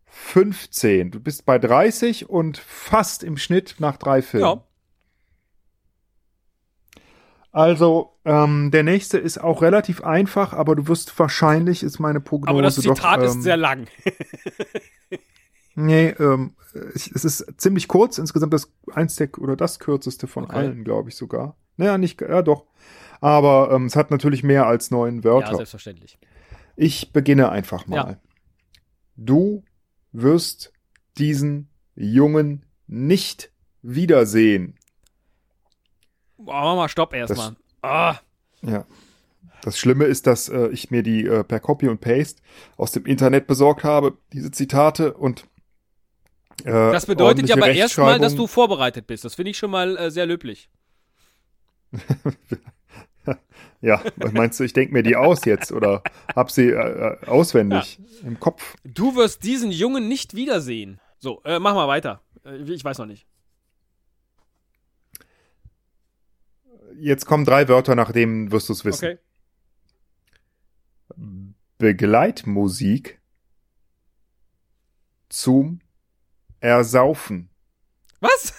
15. 0.04 1.10
Du 1.10 1.20
bist 1.20 1.46
bei 1.46 1.58
30 1.58 2.28
und 2.28 2.58
fast 2.58 3.22
im 3.24 3.38
Schnitt 3.38 3.76
nach 3.78 3.96
drei 3.96 4.20
Filmen. 4.20 4.46
Ja. 4.46 4.64
Also, 7.52 8.18
ähm, 8.26 8.70
der 8.70 8.82
nächste 8.82 9.16
ist 9.16 9.38
auch 9.38 9.62
relativ 9.62 10.02
einfach, 10.02 10.52
aber 10.52 10.76
du 10.76 10.86
wirst 10.86 11.18
wahrscheinlich, 11.18 11.82
ist 11.82 11.98
meine 11.98 12.20
Prognose 12.20 12.50
Aber 12.50 12.62
das 12.62 12.76
Zitat 12.76 13.20
doch, 13.20 13.24
ist 13.24 13.36
ähm, 13.36 13.42
sehr 13.42 13.56
lang. 13.56 13.86
Nee, 15.74 16.08
ähm, 16.18 16.54
ich, 16.94 17.10
es 17.12 17.24
ist 17.24 17.46
ziemlich 17.58 17.88
kurz, 17.88 18.18
insgesamt 18.18 18.52
das 18.52 18.72
eins 18.92 19.16
der 19.16 19.28
oder 19.38 19.56
das 19.56 19.78
kürzeste 19.78 20.26
von 20.26 20.44
Okay. 20.44 20.56
allen, 20.56 20.84
glaube 20.84 21.08
ich 21.08 21.16
sogar. 21.16 21.56
Naja, 21.76 21.96
nicht, 21.98 22.20
ja 22.20 22.42
doch. 22.42 22.66
Aber 23.20 23.70
ähm, 23.72 23.86
es 23.86 23.96
hat 23.96 24.10
natürlich 24.10 24.42
mehr 24.42 24.66
als 24.66 24.90
neun 24.90 25.18
Ja, 25.18 25.24
Wörter. 25.24 25.56
selbstverständlich. 25.56 26.18
ich 26.76 27.12
beginne 27.12 27.50
einfach 27.50 27.86
mal. 27.86 27.96
Ja. 27.96 28.16
Du 29.16 29.62
wirst 30.12 30.72
diesen 31.18 31.68
Jungen 31.94 32.64
nicht 32.86 33.52
wiedersehen. 33.82 34.76
Boah, 36.38 36.62
mach 36.62 36.76
mal 36.76 36.88
Stopp 36.88 37.12
erstmal. 37.14 37.56
Ah, 37.82 38.16
Ja. 38.62 38.86
Das 39.62 39.78
Schlimme 39.78 40.04
ist, 40.04 40.26
dass 40.26 40.48
äh, 40.48 40.68
ich 40.68 40.90
mir 40.90 41.02
die 41.02 41.26
äh, 41.26 41.44
per 41.44 41.60
Copy 41.60 41.86
und 41.88 42.00
Paste 42.00 42.40
aus 42.78 42.92
dem 42.92 43.04
Internet 43.04 43.46
besorgt 43.46 43.84
habe, 43.84 44.16
diese 44.32 44.50
Zitate 44.50 45.12
und 45.12 45.44
das 46.64 47.06
bedeutet 47.06 47.48
ja 47.48 47.56
aber 47.56 47.70
erstmal, 47.70 48.18
dass 48.18 48.34
du 48.34 48.46
vorbereitet 48.46 49.06
bist. 49.06 49.24
Das 49.24 49.34
finde 49.34 49.50
ich 49.50 49.58
schon 49.58 49.70
mal 49.70 49.96
äh, 49.96 50.10
sehr 50.10 50.26
löblich. 50.26 50.70
Ja, 53.82 54.02
meinst 54.32 54.60
du, 54.60 54.64
ich 54.64 54.74
denke 54.74 54.92
mir 54.92 55.02
die 55.02 55.16
aus 55.16 55.44
jetzt 55.46 55.72
oder 55.72 56.02
hab 56.36 56.50
sie 56.50 56.68
äh, 56.68 56.74
äh, 56.74 57.26
auswendig 57.26 57.98
im 58.22 58.38
Kopf? 58.38 58.76
Du 58.84 59.16
wirst 59.16 59.42
diesen 59.42 59.70
Jungen 59.70 60.06
nicht 60.06 60.34
wiedersehen. 60.34 61.00
So, 61.18 61.40
äh, 61.44 61.58
mach 61.58 61.74
mal 61.74 61.88
weiter. 61.88 62.20
Äh, 62.44 62.58
ich 62.70 62.84
weiß 62.84 62.98
noch 62.98 63.06
nicht. 63.06 63.26
Jetzt 66.98 67.24
kommen 67.24 67.46
drei 67.46 67.68
Wörter, 67.68 67.94
nach 67.94 68.12
denen 68.12 68.52
wirst 68.52 68.68
du 68.68 68.74
es 68.74 68.84
wissen. 68.84 69.18
Okay. 71.16 71.56
Begleitmusik 71.78 73.20
zum 75.30 75.80
Ersaufen. 76.60 77.50
Was? 78.20 78.54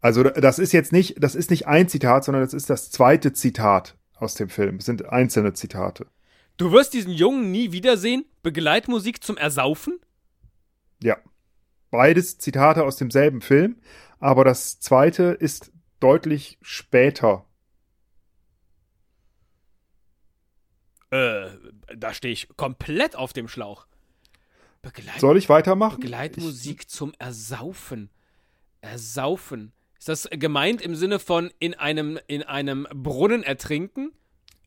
Also 0.00 0.22
das 0.22 0.58
ist 0.58 0.72
jetzt 0.72 0.92
nicht, 0.92 1.22
das 1.22 1.34
ist 1.34 1.50
nicht 1.50 1.66
ein 1.66 1.88
Zitat, 1.88 2.24
sondern 2.24 2.42
das 2.42 2.54
ist 2.54 2.70
das 2.70 2.90
zweite 2.90 3.32
Zitat 3.32 3.98
aus 4.14 4.34
dem 4.34 4.48
Film. 4.48 4.76
Es 4.76 4.86
sind 4.86 5.06
einzelne 5.06 5.52
Zitate. 5.52 6.06
Du 6.56 6.72
wirst 6.72 6.94
diesen 6.94 7.12
Jungen 7.12 7.50
nie 7.50 7.72
wiedersehen? 7.72 8.24
Begleitmusik 8.42 9.22
zum 9.22 9.36
Ersaufen? 9.36 9.98
Ja. 11.02 11.18
Beides 11.90 12.38
Zitate 12.38 12.84
aus 12.84 12.96
demselben 12.96 13.40
Film, 13.40 13.80
aber 14.20 14.44
das 14.44 14.78
zweite 14.78 15.24
ist 15.24 15.72
deutlich 15.98 16.58
später. 16.62 17.44
Äh, 21.10 21.48
da 21.96 22.14
stehe 22.14 22.32
ich 22.32 22.48
komplett 22.56 23.16
auf 23.16 23.32
dem 23.32 23.48
Schlauch. 23.48 23.86
Begleit 24.82 25.20
Soll 25.20 25.36
ich 25.36 25.48
weitermachen? 25.48 26.00
Begleitmusik 26.00 26.88
zum 26.88 27.12
Ersaufen. 27.18 28.10
Ersaufen. 28.80 29.72
Ist 29.98 30.08
das 30.08 30.28
gemeint 30.30 30.80
im 30.80 30.94
Sinne 30.94 31.18
von 31.18 31.50
in 31.58 31.74
einem, 31.74 32.18
in 32.26 32.42
einem 32.42 32.86
Brunnen 32.94 33.42
ertrinken? 33.42 34.12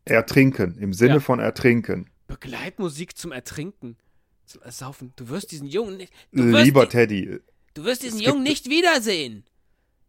Ich, 0.05 0.12
ertrinken, 0.12 0.77
im 0.77 0.93
Sinne 0.93 1.15
Ja. 1.15 1.20
von 1.20 1.39
ertrinken. 1.39 2.10
Begleitmusik 2.27 3.17
zum 3.17 3.32
Ertrinken. 3.32 3.98
Zum 4.46 4.62
Ersaufen. 4.62 5.13
Du 5.15 5.29
wirst 5.29 5.51
diesen 5.51 5.67
Jungen 5.67 5.98
nicht. 5.98 6.13
Lieber 6.32 6.88
Teddy, 6.89 7.39
du 7.74 7.84
wirst 7.84 8.03
diesen 8.03 8.20
es 8.20 8.25
Jungen 8.25 8.43
nicht 8.43 8.70
wiedersehen. 8.70 9.46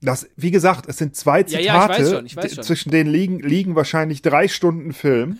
das, 0.02 0.28
wie 0.36 0.50
gesagt, 0.50 0.86
es 0.88 0.98
sind 0.98 1.16
zwei 1.16 1.40
Ja, 1.40 1.46
Zitate. 1.46 1.64
ja, 1.64 1.84
ich 1.84 1.88
weiß 2.00 2.10
schon, 2.10 2.26
ich 2.26 2.36
weiß 2.36 2.54
schon. 2.56 2.64
Zwischen 2.64 2.90
denen 2.90 3.10
liegen, 3.10 3.38
liegen 3.40 3.74
wahrscheinlich 3.74 4.20
drei 4.20 4.48
Stunden 4.48 4.92
Film. 4.92 5.38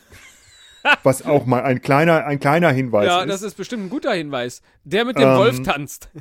Was 1.03 1.23
auch 1.25 1.47
mal 1.47 1.63
ein 1.63 1.81
kleiner, 1.81 2.27
ein 2.27 2.41
kleiner 2.41 2.71
Hinweis 2.71 3.07
ja, 3.07 3.23
ist. 3.23 3.29
das 3.29 3.43
ist 3.43 3.57
bestimmt 3.57 3.85
ein 3.85 3.91
guter 3.91 4.13
Hinweis. 4.13 4.63
Der 4.85 5.05
mit 5.05 5.17
dem 5.17 5.29
Ähm, 5.29 5.37
Wolf 5.37 5.63
tanzt. 5.63 6.09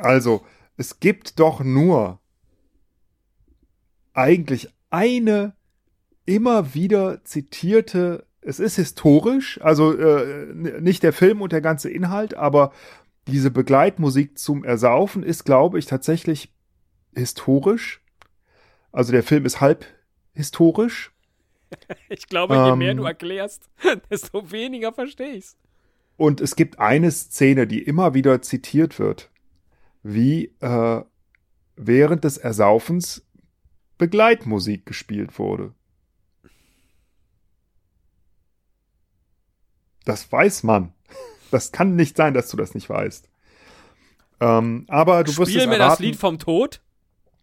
Also, 0.00 0.46
es 0.76 1.00
gibt 1.00 1.40
doch 1.40 1.58
nur 1.58 2.20
eigentlich 4.14 4.68
eine 4.90 5.54
immer 6.24 6.74
wieder 6.74 7.24
zitierte, 7.24 8.26
es 8.40 8.60
ist 8.60 8.76
historisch, 8.76 9.60
also 9.60 9.92
äh, 9.92 10.46
nicht 10.54 11.02
der 11.02 11.12
Film 11.12 11.40
und 11.40 11.52
der 11.52 11.60
ganze 11.60 11.90
Inhalt, 11.90 12.34
aber 12.34 12.72
diese 13.26 13.50
Begleitmusik 13.50 14.38
zum 14.38 14.64
Ersaufen 14.64 15.22
ist, 15.22 15.44
glaube 15.44 15.78
ich, 15.78 15.86
tatsächlich 15.86 16.52
historisch. 17.14 18.00
Also 18.92 19.12
der 19.12 19.22
Film 19.22 19.44
ist 19.44 19.60
halb 19.60 19.84
historisch. 20.32 21.12
Ich 22.08 22.26
glaube, 22.26 22.54
je 22.54 22.70
ähm, 22.72 22.78
mehr 22.78 22.94
du 22.94 23.04
erklärst, 23.04 23.68
desto 24.10 24.50
weniger 24.50 24.92
verstehe 24.92 25.34
ich's. 25.36 25.56
Und 26.16 26.40
es 26.40 26.56
gibt 26.56 26.78
eine 26.80 27.10
Szene, 27.10 27.66
die 27.66 27.82
immer 27.82 28.14
wieder 28.14 28.42
zitiert 28.42 28.98
wird, 28.98 29.30
wie 30.02 30.52
äh, 30.60 31.02
während 31.76 32.24
des 32.24 32.38
Ersaufens 32.38 33.24
Begleitmusik 33.98 34.86
gespielt 34.86 35.38
wurde. 35.38 35.74
Das 40.04 40.30
weiß 40.30 40.62
man. 40.62 40.92
Das 41.50 41.72
kann 41.72 41.96
nicht 41.96 42.18
sein, 42.18 42.34
dass 42.34 42.50
du 42.50 42.58
das 42.58 42.74
nicht 42.74 42.90
weißt. 42.90 43.26
Ähm, 44.40 44.84
aber 44.88 45.24
du 45.24 45.34
wirst 45.38 45.50
Spiel 45.50 45.62
es 45.62 45.66
mir 45.66 45.76
erraten. 45.76 45.90
das 45.92 45.98
Lied 46.00 46.16
vom 46.16 46.38
Tod. 46.38 46.82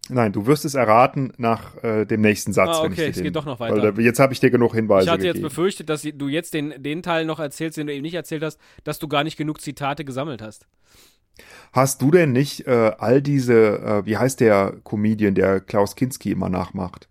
Nein, 0.08 0.32
du 0.32 0.46
wirst 0.46 0.64
es 0.64 0.74
erraten 0.74 1.32
nach 1.36 1.82
äh, 1.82 2.04
dem 2.04 2.20
nächsten 2.20 2.52
Satz. 2.52 2.68
Ah, 2.76 2.82
wenn 2.84 2.92
ich 2.92 2.98
okay, 2.98 3.04
dir 3.06 3.10
es 3.10 3.16
den, 3.16 3.24
geht 3.24 3.36
doch 3.36 3.44
noch 3.44 3.58
weiter. 3.60 3.92
da- 3.92 4.00
Jetzt 4.00 4.20
habe 4.20 4.32
ich 4.32 4.40
dir 4.40 4.50
genug 4.50 4.74
Hinweise 4.74 5.06
Ich 5.06 5.10
hatte 5.12 5.24
jetzt 5.24 5.34
gegeben. 5.34 5.48
befürchtet, 5.48 5.88
dass 5.88 6.02
du 6.02 6.28
jetzt 6.28 6.54
den, 6.54 6.80
den 6.82 7.02
Teil 7.02 7.24
noch 7.24 7.40
erzählst, 7.40 7.76
den 7.76 7.86
du 7.88 7.92
eben 7.92 8.02
nicht 8.02 8.14
erzählt 8.14 8.42
hast, 8.44 8.60
dass 8.84 8.98
du 9.00 9.08
gar 9.08 9.24
nicht 9.24 9.36
genug 9.36 9.60
Zitate 9.60 10.04
gesammelt 10.04 10.42
hast. 10.42 10.66
Hast 11.72 12.00
du 12.02 12.10
denn 12.10 12.32
nicht 12.32 12.66
äh, 12.66 12.92
all 12.98 13.20
diese, 13.20 13.78
äh, 13.80 14.06
wie 14.06 14.16
heißt 14.16 14.40
der 14.40 14.76
Comedian, 14.84 15.34
der 15.34 15.60
Klaus 15.60 15.96
Kinski 15.96 16.30
immer 16.30 16.48
nachmacht? 16.48 17.08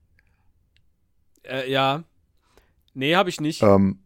Äh, 1.44 1.70
ja. 1.70 2.04
Nee, 2.94 3.16
habe 3.16 3.30
ich 3.30 3.42
nicht. 3.42 3.62
Ähm, 3.62 4.00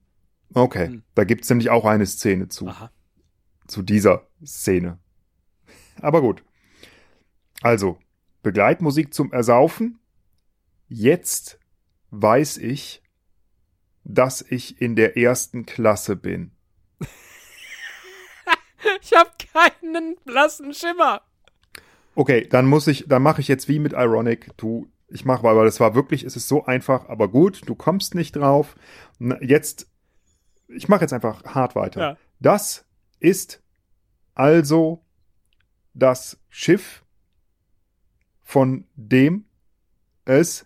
okay, 0.54 0.88
Hm. 0.88 1.04
da 1.16 1.24
gibt's 1.24 1.50
nämlich 1.50 1.70
auch 1.70 1.86
eine 1.86 2.06
Szene 2.06 2.48
zu, 2.50 2.68
Aha. 2.68 2.92
zu 3.68 3.82
dieser 3.84 4.28
Szene. 4.44 4.98
Aber 6.02 6.22
gut. 6.22 6.44
Also, 7.62 7.98
Begleitmusik 8.42 9.14
zum 9.14 9.32
Ersaufen. 9.32 10.00
Jetzt 10.88 11.60
weiß 12.12 12.58
ich, 12.58 13.04
dass 14.04 14.42
ich 14.42 14.82
in 14.82 14.96
der 14.96 15.18
ersten 15.18 15.66
Klasse 15.66 16.16
bin. 16.16 16.52
Ich 19.02 19.14
habe 19.14 19.32
keinen 19.54 20.16
blassen 20.24 20.74
Schimmer. 20.74 21.22
Okay, 22.16 22.48
dann 22.48 22.66
muss 22.66 22.88
ich, 22.88 23.06
dann 23.08 23.22
mache 23.22 23.42
ich 23.42 23.48
jetzt 23.48 23.68
wie 23.68 23.80
mit 23.80 23.94
Ironic. 23.94 24.56
Du, 24.58 24.90
ich 25.10 25.26
mache, 25.26 25.44
weil 25.44 25.66
das 25.66 25.80
war 25.80 25.96
wirklich, 25.96 26.24
es 26.24 26.36
ist 26.36 26.48
so 26.48 26.66
einfach, 26.66 27.10
aber 27.10 27.28
gut, 27.28 27.62
du 27.66 27.76
kommst 27.76 28.16
nicht 28.16 28.36
drauf. 28.36 28.76
Jetzt, 29.42 29.90
ich 30.68 30.88
mache 30.88 31.02
jetzt 31.02 31.14
einfach 31.14 31.44
hart 31.44 31.76
weiter. 31.76 32.02
Ja. 32.02 32.18
Das 32.40 32.86
ist 33.20 33.62
also 34.34 35.06
das 35.94 36.40
Schiff, 36.48 37.04
von 38.50 38.84
dem 38.96 39.46
es 40.26 40.66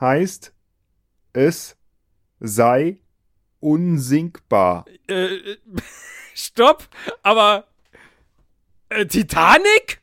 heißt, 0.00 0.54
es 1.34 1.76
sei 2.40 3.00
unsinkbar. 3.60 4.86
Äh, 5.08 5.34
äh, 5.34 5.56
stopp, 6.34 6.88
aber 7.22 7.66
Äh, 8.88 9.04
Titanic? 9.04 10.00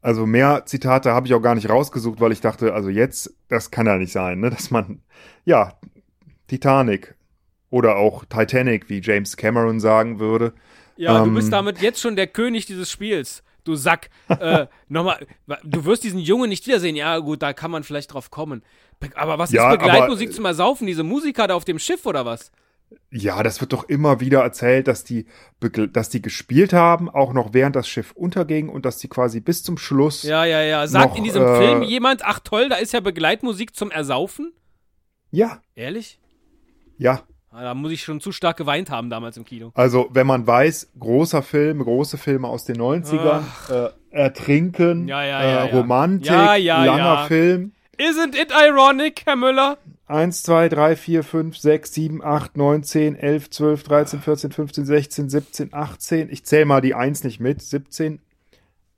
Also 0.00 0.24
mehr 0.24 0.64
Zitate 0.64 1.12
habe 1.12 1.26
ich 1.26 1.34
auch 1.34 1.42
gar 1.42 1.54
nicht 1.54 1.68
rausgesucht, 1.68 2.18
weil 2.18 2.32
ich 2.32 2.40
dachte, 2.40 2.72
also 2.72 2.88
jetzt, 2.88 3.34
das 3.48 3.70
kann 3.70 3.84
ja 3.86 3.98
nicht 3.98 4.12
sein, 4.12 4.40
ne? 4.40 4.48
Dass 4.48 4.70
man, 4.70 5.02
ja, 5.44 5.78
Titanic 6.48 7.16
oder 7.68 7.96
auch 7.96 8.24
Titanic, 8.24 8.88
wie 8.88 9.02
James 9.02 9.36
Cameron 9.36 9.78
sagen 9.78 10.18
würde. 10.20 10.54
Ja, 10.96 11.18
du 11.22 11.28
Ähm. 11.28 11.34
bist 11.34 11.52
damit 11.52 11.82
jetzt 11.82 12.00
schon 12.00 12.16
der 12.16 12.28
König 12.28 12.64
dieses 12.64 12.90
Spiels. 12.90 13.42
Du 13.64 13.74
Sack. 13.76 14.10
äh, 14.28 14.66
nochmal, 14.88 15.26
du 15.64 15.84
wirst 15.84 16.04
diesen 16.04 16.20
Jungen 16.20 16.48
nicht 16.48 16.66
wiedersehen. 16.66 16.96
Ja, 16.96 17.18
gut, 17.18 17.42
da 17.42 17.52
kann 17.52 17.70
man 17.70 17.82
vielleicht 17.84 18.12
drauf 18.14 18.30
kommen. 18.30 18.62
Be- 19.00 19.10
Aber 19.14 19.38
was 19.38 19.50
Ja, 19.52 19.72
ist 19.72 19.78
Begleitmusik 19.78 20.28
aber- 20.28 20.36
zum 20.36 20.44
Ersaufen? 20.46 20.86
Diese 20.86 21.02
Musiker 21.04 21.46
da 21.46 21.54
auf 21.54 21.64
dem 21.64 21.78
Schiff 21.78 22.06
oder 22.06 22.24
was? 22.24 22.50
Ja, 23.12 23.42
das 23.44 23.60
wird 23.60 23.72
doch 23.72 23.88
immer 23.88 24.18
wieder 24.18 24.40
erzählt, 24.42 24.88
dass 24.88 25.04
die, 25.04 25.26
dass 25.92 26.08
die 26.08 26.20
gespielt 26.20 26.72
haben, 26.72 27.08
auch 27.08 27.32
noch 27.32 27.54
während 27.54 27.76
das 27.76 27.86
Schiff 27.86 28.10
unterging 28.12 28.68
und 28.68 28.84
dass 28.84 28.98
die 28.98 29.06
quasi 29.06 29.38
bis 29.40 29.62
zum 29.62 29.78
Schluss. 29.78 30.24
Ja, 30.24 30.44
ja, 30.44 30.60
ja. 30.62 30.84
Sagt 30.88 31.10
Noch, 31.10 31.16
in 31.16 31.22
diesem 31.22 31.44
äh, 31.44 31.56
Film 31.58 31.82
jemand, 31.84 32.24
ach 32.24 32.40
toll, 32.40 32.68
da 32.68 32.76
ist 32.76 32.92
ja 32.92 32.98
Begleitmusik 32.98 33.76
zum 33.76 33.90
Ersaufen? 33.92 34.52
ja, 35.30 35.60
Ehrlich? 35.76 36.18
ja. 36.98 37.22
Ah, 37.52 37.62
Da 37.64 37.74
muss 37.74 37.90
ich 37.92 38.02
schon 38.04 38.20
zu 38.20 38.30
stark 38.32 38.56
geweint 38.56 38.90
haben 38.90 39.10
damals 39.10 39.36
im 39.36 39.44
Kino. 39.44 39.72
Also, 39.74 40.08
wenn 40.12 40.26
man 40.26 40.46
weiß, 40.46 40.92
großer 40.98 41.42
Film, 41.42 41.82
große 41.82 42.16
Filme 42.16 42.46
aus 42.48 42.64
den 42.64 42.76
90ern, 42.76 43.42
äh, 43.70 43.90
Ertrinken, 44.10 45.08
Ja, 45.08 45.24
ja, 45.24 45.40
äh, 45.42 45.44
ja, 45.54 45.64
ja. 45.66 45.76
Romantik, 45.76 46.30
langer. 46.30 47.26
Film. 47.26 47.72
Isn't 47.98 48.34
it 48.40 48.50
ironic, 48.52 49.22
Herr 49.26 49.36
Müller? 49.36 49.78
1, 50.06 50.42
2, 50.42 50.68
3, 50.68 50.96
4, 50.96 51.22
5, 51.22 51.56
6, 51.58 51.92
7, 51.94 52.24
8, 52.24 52.56
9, 52.56 52.82
10, 52.82 53.14
11, 53.16 53.50
12, 53.50 53.82
13, 53.84 54.20
14, 54.20 54.52
15, 54.52 54.84
16, 54.86 55.28
17, 55.28 55.68
18. 55.74 56.30
Ich 56.30 56.44
zähle 56.44 56.64
mal 56.64 56.80
die 56.80 56.94
1 56.94 57.24
nicht 57.24 57.40
mit. 57.40 57.62
17. 57.62 58.20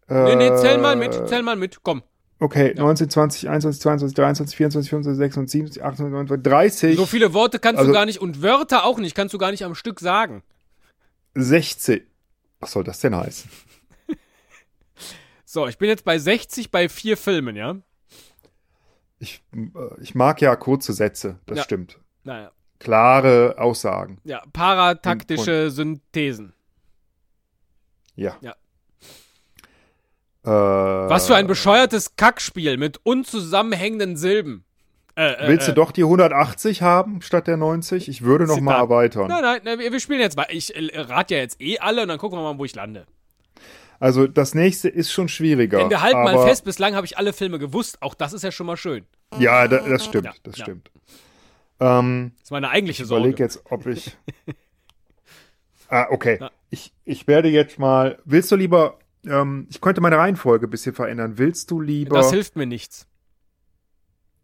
Äh, 0.08 0.14
Nee, 0.24 0.36
nee, 0.36 0.56
zähl 0.56 0.78
mal 0.78 0.96
mit, 0.96 1.14
zähl 1.28 1.42
mal 1.42 1.56
mit, 1.56 1.82
komm. 1.82 2.02
Okay, 2.42 2.74
19, 2.74 3.08
20, 3.08 3.48
21, 3.48 3.80
22, 3.80 4.14
23, 4.16 4.56
24, 4.56 4.90
25, 4.90 5.16
26, 5.16 5.52
27, 5.52 5.84
28, 5.84 6.12
29, 6.12 6.42
30, 6.42 6.96
So 6.96 7.06
viele 7.06 7.32
Worte 7.34 7.60
kannst 7.60 7.78
Also- 7.78 7.90
du 7.90 7.94
gar 7.94 8.04
nicht 8.04 8.20
und 8.20 8.42
Wörter 8.42 8.84
auch 8.84 8.98
nicht, 8.98 9.14
kannst 9.14 9.32
du 9.32 9.38
gar 9.38 9.52
nicht 9.52 9.64
am 9.64 9.76
Stück 9.76 10.00
sagen. 10.00 10.42
16. 11.34 12.00
Was 12.58 12.72
soll 12.72 12.82
das 12.82 12.98
denn 12.98 13.14
heißen? 13.16 13.48
So, 15.44 15.68
ich 15.68 15.78
bin 15.78 15.88
jetzt 15.88 16.04
bei 16.04 16.18
60 16.18 16.70
bei 16.72 16.88
vier 16.88 17.16
Filmen, 17.16 17.54
ja? 17.54 17.76
Ich, 19.20 19.42
äh, 19.54 20.00
ich 20.00 20.14
mag 20.16 20.40
ja 20.40 20.56
kurze 20.56 20.94
Sätze, 20.94 21.38
das 21.46 21.58
Ja. 21.58 21.64
stimmt. 21.64 22.00
Naja. 22.24 22.50
Klare 22.80 23.54
Aussagen. 23.58 24.18
Ja, 24.24 24.42
parataktische 24.52 25.70
Synthesen. 25.70 26.54
Ja. 28.16 28.36
Ja. 28.40 28.56
Äh, 30.44 30.48
Was 30.48 31.26
für 31.26 31.36
ein 31.36 31.46
bescheuertes 31.46 32.16
Kackspiel 32.16 32.76
mit 32.76 33.00
unzusammenhängenden 33.04 34.16
Silben. 34.16 34.64
Äh, 35.14 35.32
äh, 35.32 35.48
Willst 35.48 35.68
äh, 35.68 35.72
du 35.72 35.74
doch 35.76 35.92
die 35.92 36.02
180 36.02 36.82
haben 36.82 37.20
statt 37.22 37.46
der 37.46 37.56
90? 37.56 38.08
Ich 38.08 38.22
würde 38.22 38.46
noch 38.46 38.60
mal 38.60 38.76
erweitern. 38.76 39.28
Nein, 39.28 39.42
nein, 39.42 39.60
nein, 39.64 39.78
wir 39.78 40.00
spielen 40.00 40.20
jetzt 40.20 40.36
weiter. 40.36 40.52
Ich 40.52 40.74
äh, 40.74 40.98
rate 40.98 41.34
ja 41.34 41.40
jetzt 41.40 41.60
eh 41.60 41.78
alle 41.78 42.02
und 42.02 42.08
dann 42.08 42.18
gucken 42.18 42.38
wir 42.38 42.42
mal, 42.42 42.58
wo 42.58 42.64
ich 42.64 42.74
lande. 42.74 43.06
Also 44.00 44.26
das 44.26 44.54
nächste 44.54 44.88
ist 44.88 45.12
schon 45.12 45.28
schwieriger. 45.28 45.78
Denn 45.78 45.90
wir 45.90 46.00
halten 46.00 46.24
mal 46.24 46.44
fest, 46.44 46.64
bislang 46.64 46.96
habe 46.96 47.06
ich 47.06 47.18
alle 47.18 47.32
Filme 47.32 47.60
gewusst. 47.60 48.02
Auch 48.02 48.14
das 48.14 48.32
ist 48.32 48.42
ja 48.42 48.50
schon 48.50 48.66
mal 48.66 48.76
schön. 48.76 49.04
Ja, 49.38 49.68
da, 49.68 49.78
das 49.78 50.06
stimmt, 50.06 50.24
Ja, 50.24 50.32
das 50.42 50.58
ja. 50.58 50.64
stimmt. 50.64 50.90
Ähm, 51.78 52.32
Das 52.38 52.44
ist 52.44 52.50
meine 52.50 52.70
eigentliche 52.70 53.04
ich 53.04 53.08
überlege 53.08 53.36
Sorge. 53.36 53.42
jetzt, 53.44 53.62
ob 53.70 53.86
ich. 53.86 54.16
ah, 55.88 56.06
okay. 56.10 56.38
Ja. 56.40 56.50
Ich, 56.70 56.92
ich 57.04 57.28
werde 57.28 57.48
jetzt 57.48 57.78
mal. 57.78 58.18
Willst 58.24 58.50
du 58.50 58.56
lieber. 58.56 58.98
Ähm, 59.26 59.66
ich 59.70 59.80
könnte 59.80 60.00
meine 60.00 60.16
Reihenfolge 60.18 60.66
ein 60.66 60.70
bisschen 60.70 60.94
verändern. 60.94 61.38
Willst 61.38 61.70
du 61.70 61.80
lieber. 61.80 62.16
Das 62.16 62.30
hilft 62.30 62.56
mir 62.56 62.66
nichts. 62.66 63.06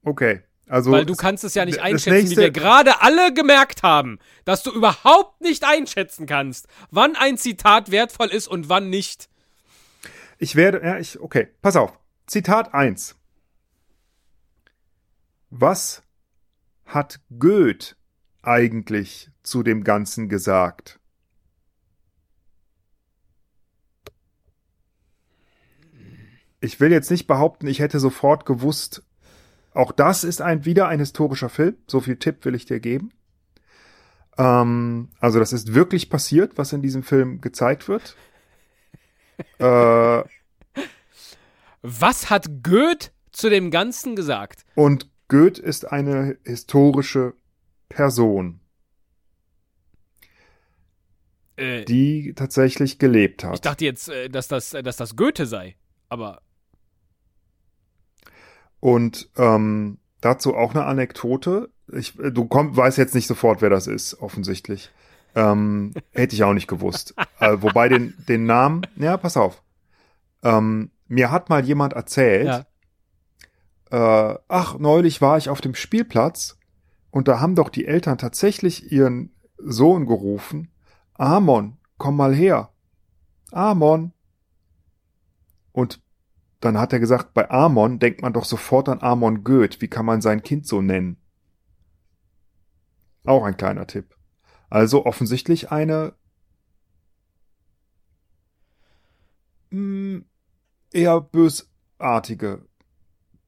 okay. 0.02 0.42
Also. 0.70 0.90
Weil 0.92 1.06
du 1.06 1.14
kannst 1.14 1.44
es 1.44 1.54
ja 1.54 1.64
nicht 1.64 1.80
einschätzen, 1.80 2.10
nächste- 2.12 2.36
wie 2.36 2.40
wir 2.40 2.50
gerade 2.50 3.00
alle 3.00 3.32
gemerkt 3.32 3.82
haben, 3.82 4.18
dass 4.44 4.62
du 4.62 4.70
überhaupt 4.70 5.40
nicht 5.40 5.64
einschätzen 5.64 6.26
kannst, 6.26 6.66
wann 6.90 7.16
ein 7.16 7.38
Zitat 7.38 7.90
wertvoll 7.90 8.26
ist 8.28 8.48
und 8.48 8.68
wann 8.68 8.90
nicht. 8.90 9.30
Ich 10.36 10.56
werde, 10.56 10.82
ja, 10.84 10.98
ich, 10.98 11.20
okay, 11.20 11.48
pass 11.62 11.74
auf. 11.74 11.98
Zitat 12.26 12.74
1. 12.74 13.16
Was 15.50 16.02
hat 16.84 17.20
Goethe 17.38 17.94
eigentlich 18.42 19.30
zu 19.42 19.62
dem 19.62 19.84
Ganzen 19.84 20.28
gesagt? 20.28 21.00
Ich 26.60 26.80
will 26.80 26.90
jetzt 26.90 27.10
nicht 27.10 27.26
behaupten, 27.26 27.66
ich 27.68 27.78
hätte 27.78 28.00
sofort 28.00 28.44
gewusst, 28.46 29.02
auch 29.72 29.92
das 29.92 30.24
ist 30.24 30.40
ein, 30.42 30.64
wieder 30.64 30.88
ein 30.88 30.98
historischer 30.98 31.48
Film. 31.48 31.76
So 31.86 32.00
viel 32.00 32.16
Tipp 32.16 32.44
will 32.44 32.54
ich 32.54 32.66
dir 32.66 32.80
geben. 32.80 33.12
Ähm, 34.36 35.10
also 35.20 35.38
das 35.38 35.52
ist 35.52 35.74
wirklich 35.74 36.10
passiert, 36.10 36.58
was 36.58 36.72
in 36.72 36.82
diesem 36.82 37.02
Film 37.02 37.40
gezeigt 37.40 37.86
wird. 37.88 38.16
äh, 39.58 40.22
Was 41.82 42.28
hat 42.30 42.46
Goethe 42.64 43.10
zu 43.30 43.50
dem 43.50 43.70
Ganzen 43.70 44.16
gesagt? 44.16 44.64
Und 44.74 45.08
Goethe 45.28 45.62
ist 45.62 45.92
eine 45.92 46.38
historische 46.44 47.34
Person, 47.88 48.60
Äh, 51.56 51.84
die 51.84 52.32
tatsächlich 52.34 52.98
gelebt 52.98 53.42
ich 53.44 53.48
hat. 53.48 53.64
dachte 53.66 53.84
jetzt, 53.84 54.08
äh, 54.08 54.28
dass 54.28 54.48
das, 54.48 54.74
äh, 54.74 54.82
dass 54.82 54.96
das 54.96 55.14
Goethe 55.16 55.46
sei. 55.46 55.76
Aber 56.08 56.40
Und 58.80 59.30
ähm, 59.36 59.98
dazu 60.20 60.54
auch 60.54 60.74
eine 60.74 60.84
Anekdote. 60.84 61.70
Ich, 61.92 62.18
äh, 62.18 62.30
du 62.30 62.44
komm, 62.46 62.76
weißt 62.76 62.98
jetzt 62.98 63.14
nicht 63.14 63.26
sofort, 63.26 63.62
wer 63.62 63.70
das 63.70 63.86
ist, 63.86 64.20
offensichtlich. 64.20 64.90
Ähm, 65.34 65.94
hätte 66.12 66.34
ich 66.34 66.44
auch 66.44 66.54
nicht 66.54 66.68
gewusst. 66.68 67.14
äh, 67.40 67.56
wobei 67.60 67.88
den, 67.88 68.14
den 68.28 68.46
Namen, 68.46 68.82
ja, 68.96 69.16
pass 69.16 69.36
auf. 69.36 69.62
Ähm, 70.42 70.90
mir 71.08 71.30
hat 71.30 71.48
mal 71.48 71.64
jemand 71.64 71.94
erzählt, 71.94 72.66
ja. 73.90 74.32
äh, 74.32 74.38
ach, 74.48 74.78
neulich 74.78 75.20
war 75.20 75.38
ich 75.38 75.48
auf 75.48 75.60
dem 75.60 75.74
Spielplatz 75.74 76.58
und 77.10 77.28
da 77.28 77.40
haben 77.40 77.54
doch 77.54 77.70
die 77.70 77.86
Eltern 77.86 78.18
tatsächlich 78.18 78.92
ihren 78.92 79.32
Sohn 79.56 80.06
gerufen. 80.06 80.70
Amon, 81.14 81.78
komm 81.96 82.16
mal 82.16 82.34
her. 82.34 82.70
Amon. 83.50 84.12
Und 85.72 86.00
dann 86.60 86.78
hat 86.78 86.92
er 86.92 87.00
gesagt, 87.00 87.34
bei 87.34 87.50
Amon 87.50 87.98
denkt 87.98 88.22
man 88.22 88.32
doch 88.32 88.44
sofort 88.44 88.88
an 88.88 89.00
Amon 89.00 89.44
Goeth. 89.44 89.80
Wie 89.80 89.88
kann 89.88 90.06
man 90.06 90.20
sein 90.20 90.42
Kind 90.42 90.66
so 90.66 90.82
nennen? 90.82 91.16
Auch 93.24 93.44
ein 93.44 93.56
kleiner 93.56 93.86
Tipp. 93.86 94.16
Also 94.70 95.06
offensichtlich 95.06 95.70
eine 95.70 96.14
mh, 99.70 100.22
eher 100.92 101.20
bösartige 101.20 102.66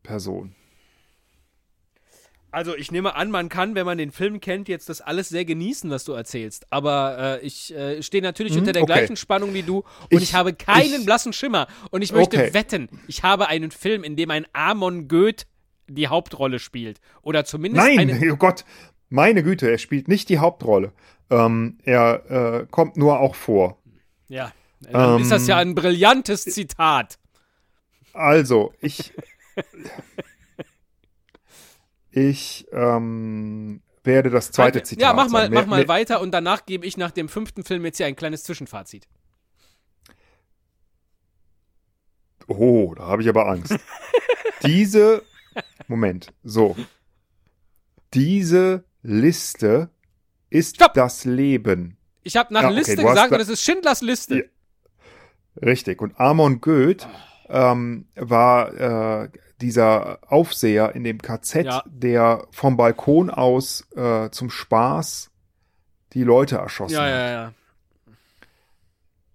Person. 0.03 0.55
Also 2.53 2.75
ich 2.77 2.91
nehme 2.91 3.15
an, 3.15 3.31
man 3.31 3.49
kann, 3.49 3.75
wenn 3.75 3.87
man 3.87 3.97
den 3.99 4.11
Film 4.11 4.41
kennt, 4.41 4.69
jetzt 4.69 4.89
das 4.89 5.01
alles 5.01 5.29
sehr 5.29 5.45
genießen, 5.45 5.89
was 5.91 6.05
du 6.05 6.13
erzählst. 6.13 6.67
Aber 6.71 7.39
äh, 7.41 7.47
ich 7.47 7.73
äh, 7.75 8.03
stehe 8.03 8.23
natürlich 8.23 8.53
Hm, 8.55 8.61
unter 8.61 8.73
der 8.73 8.83
okay. 8.83 8.93
gleichen 8.93 9.17
Spannung 9.17 9.55
wie 9.55 9.63
du 9.63 9.79
und 9.79 9.87
ich, 10.11 10.23
Ich- 10.23 10.35
habe 10.35 10.53
keinen 10.55 11.01
ich- 11.01 11.05
blassen 11.07 11.33
Schimmer. 11.33 11.69
Und 11.91 12.03
ich 12.03 12.13
möchte 12.13 12.37
Okay. 12.39 12.55
wetten, 12.55 12.89
ich 13.07 13.23
habe 13.23 13.47
einen 13.49 13.71
Film, 13.71 14.03
in 14.05 14.17
dem 14.17 14.31
ein 14.31 14.47
Amon 14.53 15.07
Goeth 15.09 15.47
die 15.89 16.09
Hauptrolle 16.09 16.59
spielt. 16.59 17.01
Oder 17.23 17.45
zumindest 17.45 17.87
Nein, 17.87 17.99
eine. 18.11 18.21
oh 18.33 18.37
Gott, 18.37 18.65
meine 19.09 19.43
Güte, 19.43 19.71
er 19.71 19.79
spielt 19.79 20.09
nicht 20.09 20.29
die 20.29 20.39
Hauptrolle. 20.39 20.93
Ähm, 21.31 21.79
er 21.85 22.61
äh, 22.63 22.67
kommt 22.71 22.97
nur 22.97 23.21
auch 23.21 23.35
vor. 23.37 23.79
Ja. 24.29 24.53
Dann 24.81 25.17
Ähm, 25.17 25.23
ist 25.23 25.31
das 25.31 25.47
ja 25.47 25.59
ein 25.59 25.75
brillantes 25.75 26.45
Zitat. 26.45 27.19
Also, 28.13 28.73
ich. 28.81 29.13
ich 32.29 32.67
ähm, 32.73 33.83
werde 34.05 34.31
das 34.31 34.51
zweite 34.51 34.83
Zitat. 34.83 35.03
ja, 35.03 35.13
mach 35.13 35.29
mal, 35.29 35.43
sagen. 35.43 35.55
mach 35.55 35.61
Mehr- 35.63 35.69
mal 35.71 35.79
mehr- 35.79 35.89
weiter 35.89 36.21
und 36.21 36.33
danach 36.33 36.67
gebe 36.67 36.87
ich 36.87 36.97
nach 36.97 37.11
dem 37.11 37.29
fünften 37.29 37.65
Film 37.65 37.85
jetzt 37.85 37.97
hier 37.99 38.07
ein 38.07 38.17
kleines 38.17 38.43
Zwischenfazit. 38.45 39.07
Oh, 42.47 42.95
da 42.97 43.05
habe 43.07 43.23
ich 43.23 43.29
aber 43.29 43.47
Angst. 43.49 43.77
Diese. 44.65 45.23
Moment, 45.89 46.33
so. 46.43 46.77
Diese 48.15 48.85
Liste 49.03 49.91
ist 50.51 50.77
Stopp. 50.77 50.95
das 50.95 51.25
Leben. 51.25 51.97
Ich 52.23 52.37
habe 52.37 52.53
nach 52.53 52.63
Ja, 52.63 52.69
okay, 52.69 52.77
Liste 52.79 52.97
hast 53.03 53.09
gesagt 53.09 53.33
und 53.33 53.41
es 53.41 53.49
ist 53.49 53.63
Schindlers 53.63 54.03
Liste. 54.03 54.37
Ja. 54.39 54.43
Richtig. 55.67 56.01
Und 56.03 56.19
Amon 56.19 56.61
Goeth 56.61 57.07
ähm, 57.49 58.09
war 58.17 59.23
äh, 59.25 59.29
dieser 59.61 60.19
Aufseher 60.31 60.95
in 60.95 61.05
dem 61.05 61.21
KZ, 61.23 61.65
Ja. 61.67 61.83
der 61.87 62.47
vom 62.51 62.77
Balkon 62.77 63.31
aus 63.31 63.87
äh, 63.97 64.31
zum 64.31 64.51
Spaß 64.51 65.31
die 66.13 66.23
Leute 66.25 66.57
erschossen 66.57 66.95
Ja, 66.95 67.03
hat. 67.03 67.09
ja, 67.11 67.31
ja. 67.31 67.53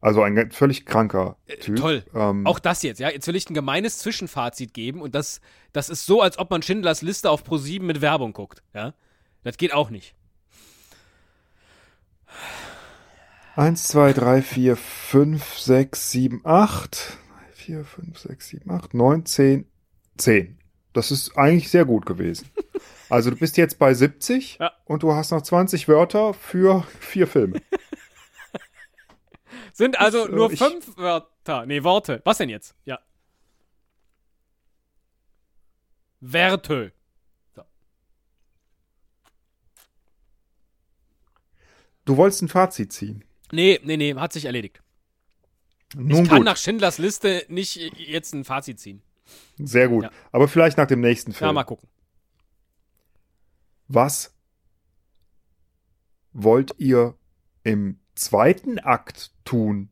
Also 0.01 0.21
ein 0.21 0.51
völlig 0.51 0.85
kranker 0.85 1.35
Typ. 1.61 1.77
Äh, 1.77 1.81
Toll. 1.81 2.03
Ähm, 2.13 2.45
Auch 2.45 2.59
das 2.59 2.83
jetzt, 2.83 2.99
ja. 2.99 3.09
Jetzt 3.09 3.25
will 3.27 3.35
ich 3.35 3.49
ein 3.49 3.55
gemeines 3.55 3.97
Zwischenfazit 3.99 4.73
geben 4.73 5.01
und 5.01 5.15
das, 5.15 5.41
das 5.73 5.89
ist 5.89 6.05
so, 6.05 6.21
als 6.21 6.37
ob 6.37 6.51
man 6.51 6.61
Schindlers 6.61 7.01
Liste 7.01 7.29
auf 7.31 7.43
Pro7 7.43 7.81
mit 7.81 8.01
Werbung 8.01 8.33
guckt, 8.33 8.61
ja. 8.73 8.93
Das 9.43 9.57
geht 9.57 9.73
auch 9.73 9.89
nicht. 9.89 10.13
Eins, 13.55 13.87
zwei, 13.87 14.11
drei, 14.11 14.41
vier, 14.41 14.75
fünf, 14.75 15.57
sechs, 15.57 16.11
sieben, 16.11 16.41
acht. 16.43 17.17
Vier, 17.53 17.85
fünf, 17.85 18.19
sechs, 18.19 18.49
sieben, 18.49 18.69
acht, 18.69 18.93
neun, 18.93 19.25
zehn, 19.25 19.65
zehn. 20.17 20.57
Das 20.93 21.11
ist 21.11 21.37
eigentlich 21.37 21.69
sehr 21.69 21.85
gut 21.85 22.05
gewesen. 22.05 22.49
Also 23.07 23.29
du 23.29 23.35
bist 23.35 23.55
jetzt 23.57 23.77
bei 23.77 23.93
70 23.93 24.57
Ja. 24.59 24.71
und 24.85 25.03
du 25.03 25.13
hast 25.13 25.29
noch 25.29 25.43
20 25.43 25.87
Wörter 25.87 26.33
für 26.33 26.81
vier 26.99 27.27
Filme. 27.27 27.61
Sind 29.73 29.99
also 29.99 30.27
äh, 30.27 30.31
nur 30.31 30.51
ich- 30.51 30.57
fünf 30.57 30.97
Wörter. 30.97 31.67
Nee, 31.67 31.83
Worte. 31.83 32.21
Was 32.25 32.39
denn 32.39 32.49
jetzt? 32.49 32.73
Ja. 32.83 32.97
Werte. 36.19 36.93
Du 42.05 42.17
wolltest 42.17 42.41
ein 42.41 42.47
Fazit 42.49 42.93
ziehen. 42.93 43.23
Nee, 43.51 43.79
nee, 43.83 43.97
nee, 43.97 44.15
hat 44.15 44.33
sich 44.33 44.45
erledigt. 44.45 44.81
Nun 45.95 46.23
ich 46.23 46.29
kann 46.29 46.37
gut, 46.39 46.45
nach 46.45 46.57
Schindlers 46.57 46.97
Liste 46.97 47.45
nicht 47.49 47.75
jetzt 47.75 48.33
ein 48.33 48.43
Fazit 48.43 48.79
ziehen. 48.79 49.01
Sehr 49.57 49.87
gut. 49.87 50.03
Ja. 50.03 50.11
Aber 50.31 50.47
vielleicht 50.47 50.77
nach 50.77 50.87
dem 50.87 51.01
nächsten 51.01 51.31
Ja, 51.31 51.37
Film. 51.37 51.55
mal 51.55 51.63
gucken. 51.63 51.87
Was 53.87 54.35
wollt 56.33 56.73
ihr 56.79 57.15
im 57.63 57.99
zweiten 58.15 58.79
Akt 58.79 59.31
tun, 59.45 59.89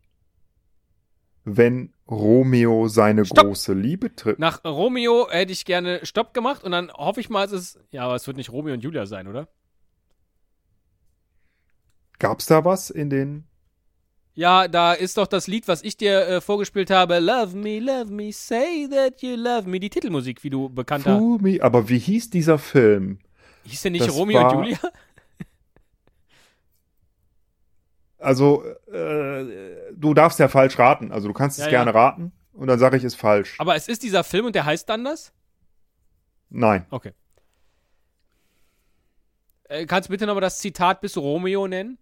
wenn 1.45 1.93
Romeo 2.09 2.87
seine 2.87 3.25
Stopp! 3.25 3.45
große 3.45 3.73
Liebe 3.73 4.15
trifft? 4.15 4.39
Nach 4.39 4.63
Romeo 4.63 5.27
hätte 5.29 5.51
ich 5.51 5.65
gerne 5.65 6.05
Stopp 6.05 6.33
gemacht 6.33 6.63
und 6.63 6.71
dann 6.71 6.91
hoffe 6.91 7.19
ich 7.19 7.29
mal, 7.29 7.45
es 7.45 7.51
ist. 7.51 7.79
Ja, 7.91 8.05
aber 8.05 8.15
es 8.15 8.25
wird 8.27 8.37
nicht 8.37 8.51
Romeo 8.51 8.73
und 8.73 8.81
Julia 8.83 9.05
sein, 9.05 9.27
oder? 9.27 9.47
Gab's 12.19 12.45
da 12.45 12.63
was 12.65 12.89
in 12.89 13.09
den 13.09 13.45
Ja, 14.35 14.67
da 14.67 14.93
ist 14.93 15.17
doch 15.17 15.27
das 15.27 15.45
Lied, 15.47 15.67
was 15.67 15.83
ich 15.83 15.95
dir 15.95 16.27
äh, 16.27 16.41
vorgespielt 16.41 16.89
habe. 16.89 17.19
Love 17.19 17.55
me, 17.55 17.79
love 17.79 18.11
me, 18.11 18.31
say 18.33 18.87
that 18.89 19.21
you 19.21 19.35
love 19.35 19.69
me. 19.69 19.79
Die 19.79 19.89
Titelmusik, 19.91 20.43
wie 20.43 20.49
du 20.49 20.69
bekannter. 20.69 21.17
Fool 21.19 21.39
Me? 21.39 21.59
Aber 21.61 21.87
wie 21.87 21.99
hieß 21.99 22.31
dieser 22.31 22.57
Film? 22.57 23.19
Hieß 23.65 23.83
der 23.83 23.91
nicht 23.91 24.07
Das 24.07 24.13
Romeo 24.15 24.41
war- 24.41 24.57
und 24.57 24.63
Julia? 24.65 24.79
Also, 28.17 28.63
äh, 28.87 29.91
du 29.93 30.13
darfst 30.13 30.39
ja 30.39 30.47
falsch 30.47 30.79
raten. 30.79 31.11
Also, 31.11 31.27
du 31.27 31.33
kannst 31.33 31.59
es 31.59 31.65
Ja, 31.65 31.69
gerne 31.71 31.91
ja. 31.91 31.99
raten 31.99 32.31
und 32.53 32.67
dann 32.67 32.79
sage 32.79 32.95
ich 32.95 33.03
es 33.03 33.15
falsch. 33.15 33.59
Aber 33.59 33.75
es 33.75 33.89
ist 33.89 34.01
dieser 34.01 34.23
Film 34.23 34.45
und 34.45 34.55
der 34.55 34.63
heißt 34.65 34.89
anders? 34.89 35.33
Nein. 36.49 36.85
Okay. 36.89 37.11
Äh, 39.65 39.85
kannst 39.87 40.07
du 40.07 40.11
bitte 40.13 40.25
nochmal 40.25 40.39
das 40.41 40.59
Zitat 40.59 41.01
bis 41.01 41.17
Romeo 41.17 41.67
nennen? 41.67 41.97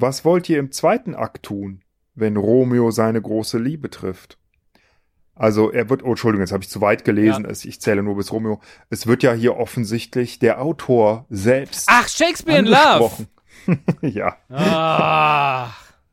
Was 0.00 0.24
wollt 0.24 0.48
ihr 0.48 0.58
im 0.58 0.70
zweiten 0.72 1.14
Akt 1.14 1.42
tun, 1.44 1.82
wenn 2.14 2.36
Romeo 2.36 2.90
seine 2.90 3.20
große 3.20 3.58
Liebe 3.58 3.90
trifft? 3.90 4.38
Also 5.34 5.70
er 5.70 5.88
wird, 5.88 6.02
oh 6.02 6.10
Entschuldigung, 6.10 6.42
jetzt 6.42 6.52
habe 6.52 6.62
ich 6.64 6.68
zu 6.70 6.80
weit 6.80 7.04
gelesen, 7.04 7.44
Ja. 7.44 7.50
ich 7.50 7.80
zähle 7.80 8.02
nur 8.02 8.16
bis 8.16 8.32
Romeo. 8.32 8.60
Es 8.90 9.06
wird 9.06 9.22
ja 9.22 9.32
hier 9.32 9.56
offensichtlich 9.56 10.38
der 10.40 10.60
Autor 10.60 11.26
selbst 11.30 11.86
Ach, 11.88 12.08
Shakespeare 12.08 12.58
in 12.58 12.66
Love! 12.66 13.26
ja, 14.02 14.36
Ah. 14.48 15.70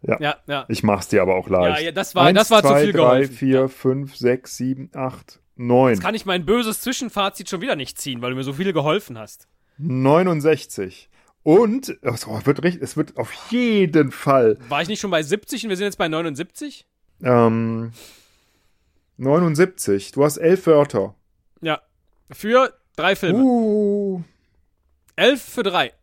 Ja. 0.08 0.17
ja, 0.19 0.36
ja. 0.48 0.65
ich 0.67 0.84
mach's 0.84 1.08
dir 1.08 1.24
aber 1.24 1.36
auch 1.36 1.50
leicht. 1.50 1.80
Ja, 1.80 1.86
ja, 1.88 1.91
das 1.91 2.13
war- 2.13 2.26
Eins, 2.26 2.38
das 2.38 2.52
war 2.52 2.62
zu 2.62 2.67
zwei, 2.69 2.84
viel 2.84 2.91
drei, 2.93 3.00
geholfen. 3.21 3.36
vier, 3.36 3.60
Ja. 3.62 3.67
fünf, 3.67 4.15
sechs, 4.15 4.58
sieben, 4.58 4.89
acht, 4.93 5.39
neun. 5.56 5.93
Jetzt 5.93 6.02
kann 6.04 6.13
ich 6.13 6.26
mein 6.28 6.45
böses 6.45 6.82
Zwischenfazit 6.82 7.50
schon 7.50 7.62
wieder 7.62 7.76
nicht 7.76 7.98
ziehen, 8.00 8.21
weil 8.21 8.30
du 8.32 8.36
mir 8.38 8.43
so 8.43 8.54
viel 8.54 8.71
geholfen 8.74 9.17
hast. 9.17 9.48
69. 9.80 11.10
Und 11.45 11.95
es 12.01 12.25
wird 12.27 12.63
richtig, 12.63 12.81
es 12.81 12.97
wird 12.97 13.17
auf 13.17 13.31
jeden 13.51 14.12
Fall 14.12 14.58
War 14.67 14.81
ich 14.81 14.88
nicht 14.88 14.99
schon 14.99 15.12
bei 15.12 15.21
70 15.21 15.63
und 15.63 15.69
wir 15.69 15.77
sind 15.77 15.86
jetzt 15.86 15.99
bei 15.99 16.08
79? 16.08 16.88
ähm, 17.21 17.93
79. 19.17 20.12
Du 20.12 20.23
hast 20.23 20.38
elf 20.38 20.65
Wörter. 20.65 21.13
Ja. 21.62 21.84
Für 22.31 22.73
drei 22.95 23.15
Filme. 23.15 23.43
Uh, 23.43 24.23
Elf 25.15 25.39
für 25.43 25.62
drei. 25.62 25.93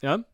Ja? 0.00 0.24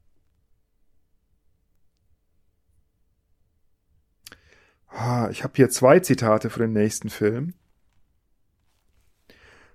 Ah, 4.88 5.29
ich 5.31 5.45
habe 5.45 5.53
hier 5.55 5.69
zwei 5.69 6.01
Zitate 6.01 6.49
für 6.49 6.61
den 6.61 6.73
nächsten 6.73 7.11
Film. 7.11 7.53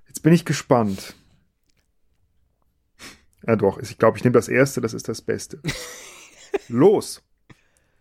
Jetzt 0.07 0.23
bin 0.23 0.33
ich 0.33 0.43
gespannt. 0.43 1.13
Ja 3.47 3.55
doch, 3.55 3.79
ich 3.79 3.97
glaube, 3.97 4.17
ich 4.17 4.23
nehme 4.23 4.33
das 4.33 4.47
erste, 4.47 4.81
das 4.81 4.93
ist 4.93 5.07
das 5.07 5.21
Beste. 5.21 5.61
Los. 6.67 7.23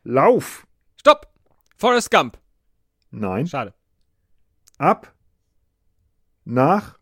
Lauf. 0.05 0.67
Stopp! 0.97 1.33
Forrest 1.77 2.11
Gump. 2.11 2.39
Nein. 3.11 3.47
Schade. 3.47 3.75
Ab. 4.79 5.15
Nach. 6.45 6.99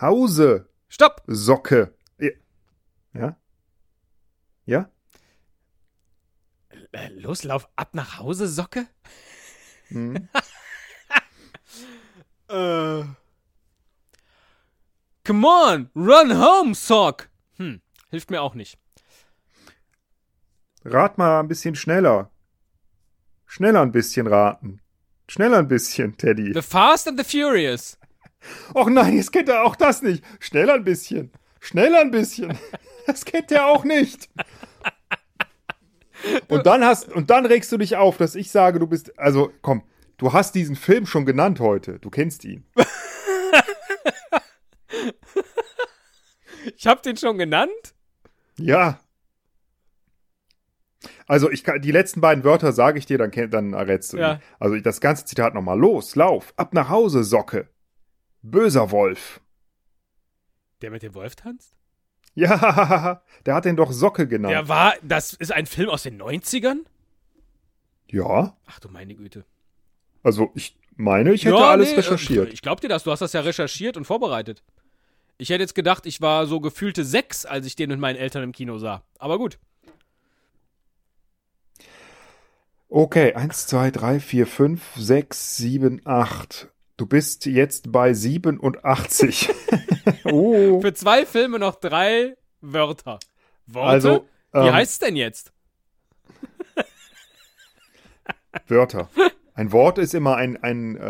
Hause. 0.00 0.68
Stopp! 0.88 1.22
Socke. 1.26 1.94
Ja? 3.12 3.36
Ja? 4.66 4.90
los, 7.10 7.44
lauf 7.44 7.68
ab 7.76 7.94
nach 7.94 8.18
Hause, 8.18 8.48
Socke? 8.48 8.86
Hm. 9.88 10.28
Äh. 12.50 13.04
Come 15.28 15.46
on, 15.46 15.90
run 15.94 16.30
home, 16.30 16.74
Sock! 16.74 17.28
Hm, 17.58 17.82
hilft 18.08 18.30
mir 18.30 18.40
auch 18.40 18.54
nicht. 18.54 18.78
Rat 20.86 21.18
mal 21.18 21.40
ein 21.40 21.48
bisschen 21.48 21.74
schneller. 21.74 22.30
Schneller 23.44 23.82
ein 23.82 23.92
bisschen 23.92 24.26
raten. 24.26 24.80
Schneller 25.28 25.58
ein 25.58 25.68
bisschen, 25.68 26.16
Teddy. 26.16 26.54
The 26.54 26.62
Fast 26.62 27.08
and 27.08 27.22
the 27.22 27.24
Furious. 27.24 27.98
Och 28.74 28.88
nein, 28.88 29.16
jetzt 29.16 29.30
kennt 29.30 29.50
er 29.50 29.64
auch 29.64 29.76
das 29.76 30.00
nicht. 30.00 30.24
Schneller 30.40 30.72
ein 30.72 30.84
bisschen. 30.84 31.30
Schneller 31.60 32.00
ein 32.00 32.10
bisschen. 32.10 32.58
Das 33.06 33.26
kennt 33.26 33.52
er 33.52 33.66
auch 33.66 33.84
nicht. 33.84 34.30
Und 36.48 36.64
dann 36.64 36.84
hast, 36.84 37.10
und 37.10 37.28
dann 37.28 37.44
regst 37.44 37.70
du 37.72 37.76
dich 37.76 37.96
auf, 37.96 38.16
dass 38.16 38.34
ich 38.34 38.50
sage, 38.50 38.78
du 38.78 38.86
bist, 38.86 39.18
also 39.18 39.52
komm, 39.60 39.82
du 40.16 40.32
hast 40.32 40.54
diesen 40.54 40.76
Film 40.76 41.04
schon 41.04 41.26
genannt 41.26 41.60
heute. 41.60 41.98
Du 41.98 42.08
kennst 42.08 42.44
ihn. 42.46 42.64
Ich 46.76 46.86
hab 46.86 47.02
den 47.02 47.16
schon 47.16 47.38
genannt? 47.38 47.70
Ja. 48.58 49.00
Also 51.26 51.50
ich 51.50 51.62
kann, 51.62 51.80
die 51.80 51.92
letzten 51.92 52.20
beiden 52.20 52.42
Wörter 52.44 52.72
sage 52.72 52.98
ich 52.98 53.06
dir, 53.06 53.18
dann, 53.18 53.30
dann 53.50 53.72
errätst 53.72 54.12
du 54.12 54.16
Ja. 54.18 54.34
ihn. 54.34 54.40
Also 54.58 54.76
das 54.80 55.00
ganze 55.00 55.24
Zitat 55.26 55.54
nochmal. 55.54 55.78
Los, 55.78 56.16
lauf, 56.16 56.52
ab 56.56 56.74
nach 56.74 56.88
Hause, 56.88 57.22
Socke. 57.24 57.68
Böser 58.42 58.90
Wolf. 58.90 59.40
Der 60.80 60.90
mit 60.90 61.02
dem 61.02 61.14
Wolf 61.14 61.36
tanzt? 61.36 61.74
Ja, 62.34 63.22
der 63.46 63.54
hat 63.54 63.64
den 63.64 63.76
doch 63.76 63.92
Socke 63.92 64.26
genannt. 64.28 64.52
Der 64.52 64.68
war, 64.68 64.94
das 65.02 65.34
ist 65.34 65.52
ein 65.52 65.66
Film 65.66 65.88
aus 65.90 66.02
den 66.04 66.20
90ern? 66.20 66.78
ja, 68.10 68.56
Ach 68.66 68.80
du 68.80 68.88
meine 68.88 69.14
Güte. 69.14 69.44
also 70.22 70.50
ich 70.54 70.78
meine, 70.96 71.32
ich 71.34 71.44
hätte 71.44 71.56
Ja, 71.56 71.70
alles 71.70 71.90
nee, 71.90 71.96
recherchiert. 71.96 72.48
äh, 72.48 72.52
Ich 72.52 72.62
glaub 72.62 72.80
dir 72.80 72.88
das, 72.88 73.04
du 73.04 73.10
hast 73.10 73.20
das 73.20 73.32
ja 73.34 73.40
recherchiert 73.40 73.96
und 73.96 74.04
vorbereitet. 74.06 74.62
Ich 75.40 75.50
hätte 75.50 75.62
jetzt 75.62 75.76
gedacht, 75.76 76.04
ich 76.04 76.20
war 76.20 76.46
so 76.46 76.58
gefühlte 76.58 77.04
sechs, 77.04 77.46
als 77.46 77.64
ich 77.64 77.76
den 77.76 77.90
mit 77.90 78.00
meinen 78.00 78.16
Eltern 78.16 78.42
im 78.42 78.52
Kino 78.52 78.78
sah. 78.78 79.04
Aber 79.18 79.38
gut. 79.38 79.58
Okay, 82.88 83.34
eins, 83.34 83.68
zwei, 83.68 83.92
drei, 83.92 84.18
vier, 84.18 84.48
fünf, 84.48 84.82
sechs, 84.96 85.56
sieben, 85.56 86.00
acht. 86.04 86.68
Du 86.96 87.06
bist 87.06 87.46
jetzt 87.46 87.92
bei 87.92 88.12
87. 88.12 89.50
oh. 90.24 90.80
Für 90.80 90.92
zwei 90.94 91.24
Filme 91.24 91.60
noch 91.60 91.76
drei 91.76 92.36
Wörter. 92.60 93.20
Worte? 93.66 93.88
Also, 93.88 94.28
Wie 94.52 94.58
ähm, 94.58 94.72
heißt 94.72 94.92
es 94.92 94.98
denn 94.98 95.14
jetzt? 95.14 95.52
Wörter. 98.66 99.08
Ein 99.58 99.72
Wort 99.72 99.98
ist 99.98 100.14
immer 100.14 100.36
ein, 100.36 100.56
ein, 100.62 100.94
äh, 100.96 101.00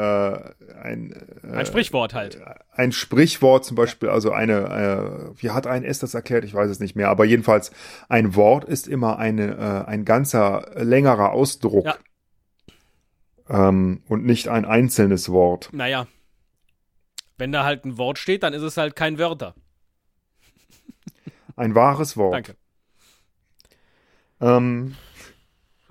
ein, 0.83 1.13
äh, 1.43 1.53
Ein 1.53 1.67
Sprichwort 1.67 2.15
halt. 2.15 2.41
ein 2.73 2.93
Sprichwort 2.93 3.67
zum 3.67 3.75
Beispiel, 3.77 4.09
also 4.09 4.33
eine, 4.33 5.35
äh, 5.35 5.43
wie 5.43 5.51
hat 5.51 5.67
ein 5.67 5.85
S 5.85 5.99
das 5.99 6.15
erklärt? 6.15 6.45
Ich 6.45 6.55
weiß 6.55 6.71
es 6.71 6.81
nicht 6.81 6.97
mehr, 6.97 7.11
aber 7.11 7.27
jedenfalls 7.27 7.73
ein 8.09 8.35
Wort 8.37 8.65
ist 8.65 8.89
immer 8.89 9.19
eine, 9.19 9.55
äh, 9.87 9.91
ein 9.91 10.07
ganzer 10.07 10.71
längerer 10.83 11.33
Ausdruck 11.33 11.85
Ja. 11.85 11.99
ähm, 13.51 14.03
und 14.09 14.25
nicht 14.25 14.49
ein 14.49 14.65
einzelnes 14.65 15.29
Wort. 15.29 15.69
Naja. 15.73 16.07
Wenn 17.37 17.53
da 17.53 17.65
halt 17.65 17.85
ein 17.85 17.99
Wort 17.99 18.17
steht, 18.17 18.43
dann 18.45 18.55
ist 18.55 18.63
es 18.63 18.79
halt 18.79 18.97
kein 18.97 19.19
Wörter. 19.19 19.55
Ein 21.55 21.75
wahres 21.75 22.17
Wort. 22.17 22.33
Danke. 22.35 22.57
Ähm, 24.41 24.95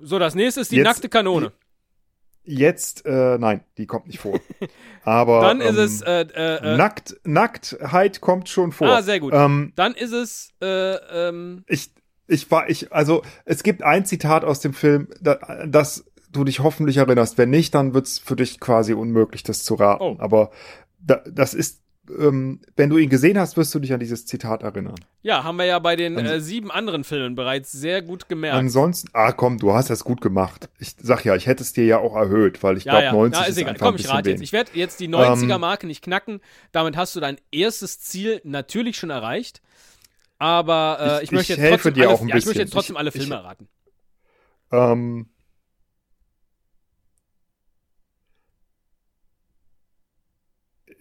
So, 0.00 0.18
das 0.18 0.34
nächste 0.34 0.60
ist 0.62 0.72
die 0.72 0.76
Jetzt- 0.78 0.86
nackte 0.86 1.08
Kanone. 1.08 1.52
Jetzt, 2.50 3.04
äh, 3.04 3.36
nein, 3.36 3.60
die 3.76 3.84
kommt 3.84 4.06
nicht 4.06 4.20
vor. 4.20 4.40
Aber 5.04 5.42
Dann 5.42 5.60
ist 5.60 5.76
ähm, 5.76 5.84
es, 5.84 6.00
äh, 6.00 6.22
äh, 6.22 6.74
äh, 6.74 6.76
Nackt, 6.78 7.20
Nacktheit 7.24 8.22
kommt 8.22 8.48
schon 8.48 8.72
vor. 8.72 8.88
Ah, 8.88 9.02
sehr 9.02 9.20
gut. 9.20 9.34
Ähm, 9.34 9.74
dann 9.76 9.92
ist 9.92 10.12
es, 10.12 10.54
äh, 10.62 10.94
ähm, 10.94 11.64
ich, 11.66 11.90
ich 12.26 12.50
war, 12.50 12.70
ich, 12.70 12.90
also 12.90 13.22
es 13.44 13.62
gibt 13.62 13.82
ein 13.82 14.06
Zitat 14.06 14.44
aus 14.44 14.60
dem 14.60 14.72
Film, 14.72 15.08
da, 15.20 15.38
das 15.66 16.06
du 16.32 16.44
dich 16.44 16.60
hoffentlich 16.60 16.96
erinnerst. 16.96 17.36
Wenn 17.36 17.50
nicht, 17.50 17.74
dann 17.74 17.92
wird's 17.92 18.18
für 18.18 18.34
dich 18.34 18.60
quasi 18.60 18.94
unmöglich, 18.94 19.42
das 19.42 19.62
zu 19.62 19.74
raten. 19.74 20.02
Oh. 20.02 20.16
Aber 20.18 20.50
da, 21.00 21.22
das 21.30 21.52
ist, 21.52 21.82
ähm, 22.18 22.60
wenn 22.76 22.90
du 22.90 22.98
ihn 22.98 23.08
gesehen 23.08 23.38
hast, 23.38 23.56
wirst 23.56 23.74
du 23.74 23.78
dich 23.78 23.92
an 23.92 24.00
dieses 24.00 24.24
Zitat 24.26 24.62
erinnern. 24.62 24.94
ja, 25.22 25.44
haben 25.44 25.56
wir 25.56 25.64
ja 25.66 25.78
bei 25.78 25.96
den 25.96 26.16
äh, 26.18 26.40
sieben 26.40 26.70
anderen 26.70 27.04
Filmen 27.04 27.34
bereits 27.34 27.72
sehr 27.72 28.02
gut 28.02 28.28
gemerkt. 28.28 28.56
Ansonsten, 28.56 29.08
ah 29.12 29.32
komm, 29.32 29.58
du 29.58 29.72
hast 29.74 29.90
das 29.90 30.04
gut 30.04 30.20
gemacht. 30.20 30.68
Ich 30.78 30.94
sag 31.00 31.24
ja, 31.24 31.34
ich 31.36 31.46
hätte 31.46 31.62
es 31.62 31.72
dir 31.72 31.84
ja 31.84 31.98
auch 31.98 32.14
erhöht, 32.16 32.62
weil 32.62 32.76
ich 32.76 32.84
ja, 32.84 32.92
glaube, 32.92 33.04
ja, 33.04 33.12
90 33.12 33.40
ja, 33.40 33.44
ist, 33.46 33.50
ist 33.52 33.62
egal. 33.62 33.76
Komm, 33.78 33.96
ich 33.96 34.08
rate 34.08 34.30
jetzt. 34.30 34.42
Ich 34.42 34.52
werde 34.52 34.70
jetzt 34.74 35.00
die 35.00 35.08
90er 35.08 35.54
Ähm, 35.54 35.60
Marke 35.60 35.86
nicht 35.86 36.02
knacken. 36.02 36.40
Damit 36.72 36.96
hast 36.96 37.14
du 37.16 37.20
dein 37.20 37.36
erstes 37.50 38.00
Ziel 38.00 38.40
natürlich 38.44 38.96
schon 38.96 39.10
erreicht. 39.10 39.60
Aber 40.38 40.98
äh, 41.00 41.16
ich, 41.18 41.22
Ich- 41.24 41.32
möchte 41.32 41.52
ich 41.54 41.58
jetzt 41.58 41.68
trotzdem 41.82 41.94
alle, 41.94 42.28
ja, 42.28 42.36
ich 42.36 42.46
möchte 42.46 42.60
jetzt 42.62 42.72
trotzdem 42.72 42.96
alle 42.96 43.10
Filme 43.12 43.34
erraten. 43.34 43.68
Ähm, 44.70 45.26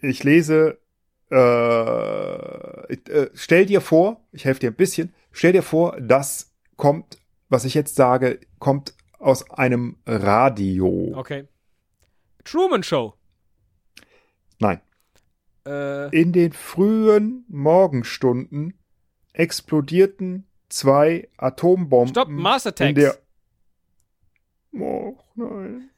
ich 0.01 0.23
lese, 0.23 0.79
äh, 1.29 2.93
äh, 2.93 3.29
stell 3.33 3.65
dir 3.65 3.81
vor, 3.81 4.21
ich 4.31 4.45
helfe 4.45 4.59
dir 4.61 4.71
ein 4.71 4.75
bisschen, 4.75 5.13
stell 5.31 5.51
dir 5.53 5.63
vor, 5.63 5.97
das 5.99 6.53
kommt, 6.77 7.17
was 7.49 7.65
ich 7.65 7.73
jetzt 7.73 7.95
sage, 7.95 8.39
kommt 8.59 8.93
aus 9.19 9.49
einem 9.51 9.97
Radio. 10.05 11.13
Okay. 11.15 11.47
Truman 12.43 12.83
Show. 12.83 13.13
Nein. 14.59 14.79
Äh, 15.65 16.15
In 16.19 16.31
den 16.31 16.53
frühen 16.53 17.43
Morgenstunden 17.49 18.73
explodierten 19.33 20.47
zwei 20.69 21.27
Atombomben. 21.37 22.09
stopp, 22.09 22.29
Mars 22.29 22.65
in 22.65 22.69
Attacks. 22.69 22.93
der 22.95 23.17
Oh, 24.79 25.17
nein. 25.35 25.89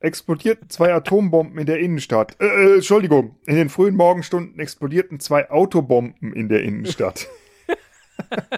Explodierten 0.00 0.70
zwei 0.70 0.94
Atombomben 0.94 1.58
in 1.58 1.66
der 1.66 1.80
Innenstadt. 1.80 2.36
Äh, 2.40 2.46
äh, 2.46 2.74
Entschuldigung, 2.76 3.36
in 3.46 3.56
den 3.56 3.68
frühen 3.68 3.96
Morgenstunden 3.96 4.60
explodierten 4.60 5.18
zwei 5.18 5.50
Autobomben 5.50 6.32
in 6.32 6.48
der 6.48 6.62
Innenstadt. 6.62 7.28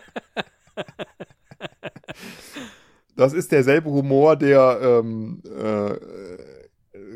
das 3.17 3.33
ist 3.33 3.53
derselbe 3.53 3.91
Humor, 3.91 4.37
der 4.37 4.81
ähm, 4.83 5.43
äh, 5.45 5.95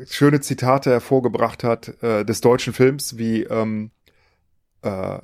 schöne 0.07 0.41
Zitate 0.41 0.89
hervorgebracht 0.89 1.63
hat 1.63 2.01
äh, 2.01 2.25
des 2.25 2.41
deutschen 2.41 2.73
Films, 2.73 3.17
wie 3.19 3.43
ähm, 3.43 3.91
äh, 4.81 5.19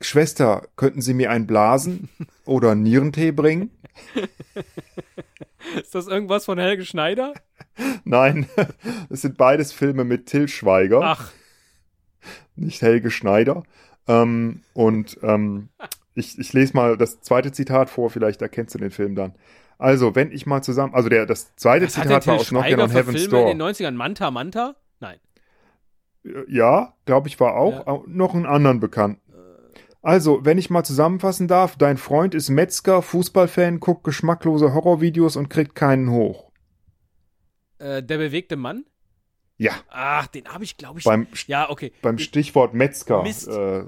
Schwester, 0.00 0.68
könnten 0.76 1.02
Sie 1.02 1.14
mir 1.14 1.30
einen 1.30 1.46
Blasen 1.46 2.08
oder 2.44 2.74
Nierentee 2.74 3.32
bringen? 3.32 3.70
Ist 5.80 5.94
das 5.94 6.06
irgendwas 6.06 6.44
von 6.44 6.58
Helge 6.58 6.84
Schneider? 6.84 7.34
Nein, 8.04 8.46
es 9.10 9.22
sind 9.22 9.36
beides 9.36 9.72
Filme 9.72 10.04
mit 10.04 10.26
Till 10.26 10.48
Schweiger, 10.48 11.00
Ach, 11.02 11.32
nicht 12.56 12.82
Helge 12.82 13.10
Schneider. 13.10 13.62
Ähm, 14.08 14.62
und 14.74 15.18
ähm, 15.22 15.68
ich, 16.14 16.38
ich 16.38 16.52
lese 16.52 16.74
mal 16.74 16.96
das 16.96 17.20
zweite 17.20 17.52
Zitat 17.52 17.90
vor, 17.90 18.10
vielleicht 18.10 18.42
erkennst 18.42 18.74
du 18.74 18.78
den 18.78 18.90
Film 18.90 19.14
dann. 19.14 19.34
Also, 19.78 20.14
wenn 20.14 20.30
ich 20.32 20.44
mal 20.46 20.62
zusammen, 20.62 20.94
also 20.94 21.08
der, 21.08 21.24
das 21.26 21.54
zweite 21.56 21.86
was 21.86 21.94
Zitat 21.94 22.26
war 22.26 22.34
aus 22.36 22.48
Knockin' 22.48 22.70
Schweiger 22.70 22.82
on 22.82 22.90
für 22.90 22.96
Heaven's 22.98 23.20
Filme 23.22 23.30
Door. 23.38 23.50
in 23.50 23.58
den 23.58 23.66
90ern? 23.68 23.92
Manta 23.92 24.30
Manta? 24.30 24.76
Nein. 25.00 25.18
Ja, 26.48 26.94
glaube 27.06 27.28
ich, 27.28 27.40
war 27.40 27.54
auch 27.54 27.72
Ja. 27.72 27.86
auch 27.86 28.06
noch 28.06 28.34
einen 28.34 28.44
anderen 28.46 28.80
Bekannten. 28.80 29.20
Also, 30.02 30.44
wenn 30.44 30.56
ich 30.56 30.70
mal 30.70 30.82
zusammenfassen 30.84 31.46
darf, 31.46 31.76
dein 31.76 31.98
Freund 31.98 32.34
ist 32.34 32.48
Metzger, 32.48 33.02
Fußballfan, 33.02 33.80
guckt 33.80 34.04
geschmacklose 34.04 34.72
Horrorvideos 34.72 35.36
und 35.36 35.50
kriegt 35.50 35.74
keinen 35.74 36.10
hoch. 36.10 36.50
Äh, 37.78 38.02
der 38.02 38.16
bewegte 38.18 38.56
Mann? 38.56 38.84
Ja, 39.58 39.72
Ach, 39.90 40.26
den 40.26 40.48
habe 40.48 40.64
ich, 40.64 40.78
glaube 40.78 41.00
ich. 41.00 41.04
beim, 41.04 41.26
ja, 41.46 41.68
okay. 41.68 41.92
beim 42.00 42.16
Stichwort 42.16 42.72
Metzger. 42.72 43.22
Mist. 43.22 43.46
Äh, 43.46 43.84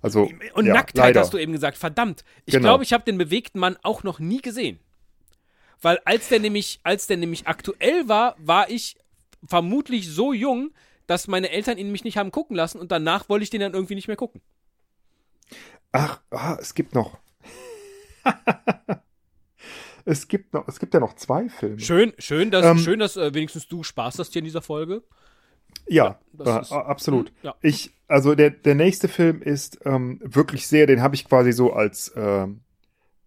also, 0.00 0.30
Und 0.54 0.66
ja, 0.66 0.74
Nacktheit 0.74 1.06
leider. 1.06 1.20
hast 1.20 1.34
du 1.34 1.38
eben 1.38 1.50
gesagt. 1.52 1.78
Verdammt. 1.78 2.24
Ich 2.46 2.52
Genau. 2.54 2.68
glaube, 2.68 2.84
ich 2.84 2.92
habe 2.92 3.02
den 3.02 3.18
bewegten 3.18 3.58
Mann 3.58 3.76
auch 3.82 4.04
noch 4.04 4.20
nie 4.20 4.40
gesehen. 4.40 4.78
Weil 5.82 5.98
als 6.04 6.28
der 6.28 6.38
nämlich, 6.38 6.78
als 6.84 7.08
der 7.08 7.16
nämlich 7.16 7.48
aktuell 7.48 8.08
war, 8.08 8.36
war 8.38 8.70
ich 8.70 8.96
vermutlich 9.44 10.08
so 10.08 10.32
jung, 10.32 10.70
dass 11.08 11.26
meine 11.26 11.50
Eltern 11.50 11.76
ihn 11.76 11.90
mich 11.90 12.04
nicht 12.04 12.16
haben 12.16 12.30
gucken 12.30 12.54
lassen 12.56 12.78
und 12.78 12.92
danach 12.92 13.28
wollte 13.28 13.42
ich 13.42 13.50
den 13.50 13.60
dann 13.60 13.74
irgendwie 13.74 13.96
nicht 13.96 14.06
mehr 14.06 14.16
gucken. 14.16 14.40
Ach, 15.96 16.20
ah, 16.30 16.56
es 16.60 16.74
gibt 16.74 16.92
noch. 16.92 17.18
es 20.04 20.26
gibt 20.26 20.52
noch, 20.52 20.66
es 20.66 20.80
gibt 20.80 20.92
ja 20.92 20.98
noch 20.98 21.14
zwei 21.14 21.48
Filme. 21.48 21.78
Schön, 21.78 22.12
schön, 22.18 22.50
dass, 22.50 22.66
Ähm, 22.66 22.78
schön, 22.78 22.98
dass 22.98 23.16
äh, 23.16 23.32
wenigstens 23.32 23.68
du 23.68 23.84
Spaß 23.84 24.18
hast 24.18 24.32
hier 24.32 24.40
in 24.40 24.44
dieser 24.44 24.60
Folge. 24.60 25.04
Ja, 25.86 26.18
das 26.32 26.48
äh, 26.48 26.60
ist- 26.62 26.72
absolut. 26.72 27.28
Hm, 27.28 27.34
ja. 27.42 27.54
Ich, 27.62 27.92
also 28.08 28.34
der, 28.34 28.50
der 28.50 28.74
nächste 28.74 29.06
Film 29.06 29.40
ist 29.40 29.78
ähm, 29.84 30.18
wirklich 30.24 30.66
sehr, 30.66 30.88
den 30.88 31.00
habe 31.00 31.14
ich 31.14 31.28
quasi 31.28 31.52
so 31.52 31.72
als 31.72 32.12
ähm, 32.16 32.62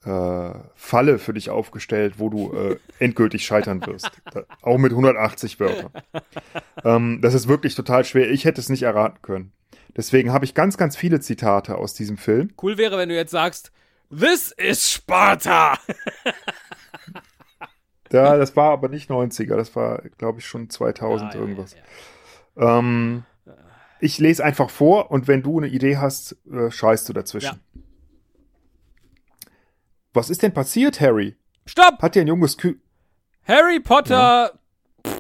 äh, 0.04 0.52
Falle 0.76 1.20
für 1.20 1.34
dich 1.34 1.50
aufgestellt, 1.50 2.16
wo 2.18 2.30
du 2.30 2.54
äh, 2.54 2.78
endgültig 3.00 3.46
scheitern 3.46 3.86
wirst. 3.86 4.12
Da, 4.34 4.44
auch 4.62 4.78
mit 4.78 4.92
180 4.92 5.60
Wörtern. 5.62 5.92
ähm, 6.84 7.20
das 7.22 7.34
ist 7.34 7.48
wirklich 7.48 7.76
total 7.76 8.04
schwer. 8.04 8.30
Ich 8.30 8.44
hätte 8.44 8.60
es 8.60 8.68
nicht 8.68 8.84
erraten 8.84 9.22
können. 9.22 9.54
Deswegen 9.98 10.32
habe 10.32 10.46
ich 10.46 10.54
ganz, 10.54 10.78
ganz 10.78 10.96
viele 10.96 11.20
Zitate 11.20 11.76
aus 11.78 11.94
diesem 11.96 12.18
Film. 12.18 12.54
Cool 12.62 12.78
wäre, 12.78 12.98
wenn 12.98 13.10
du 13.10 13.16
jetzt 13.16 13.32
sagst, 13.32 13.72
This 14.10 14.52
is 14.58 14.90
Sparta! 14.92 15.78
Ja, 18.12 18.38
das 18.38 18.56
war 18.56 18.72
aber 18.72 18.88
nicht 18.88 19.10
90er, 19.10 19.58
das 19.58 19.76
war, 19.76 20.02
glaube 20.18 20.40
ich, 20.40 20.46
schon 20.46 20.70
2000 20.70 21.30
Ah, 21.30 21.34
ja, 21.34 21.40
irgendwas. 21.42 21.76
ja, 21.76 21.80
ja. 22.64 22.80
Ähm, 22.80 23.26
ich 24.00 24.18
lese 24.20 24.46
einfach 24.46 24.70
vor 24.70 25.12
und 25.12 25.28
wenn 25.28 25.44
du 25.44 25.58
eine 25.58 25.68
Idee 25.68 25.98
hast, 25.98 26.38
äh, 26.50 26.72
scheißt 26.72 27.10
du 27.10 27.14
dazwischen. 27.14 27.60
Was 30.14 30.30
ist 30.30 30.42
denn 30.42 30.54
passiert, 30.54 31.02
Harry? 31.02 31.36
Stopp! 31.66 32.02
Hat 32.02 32.16
dir 32.16 32.22
ein 32.22 32.28
junges 32.28 32.58
Kü... 32.58 32.76
Harry 33.46 33.82
Potter! 33.82 34.58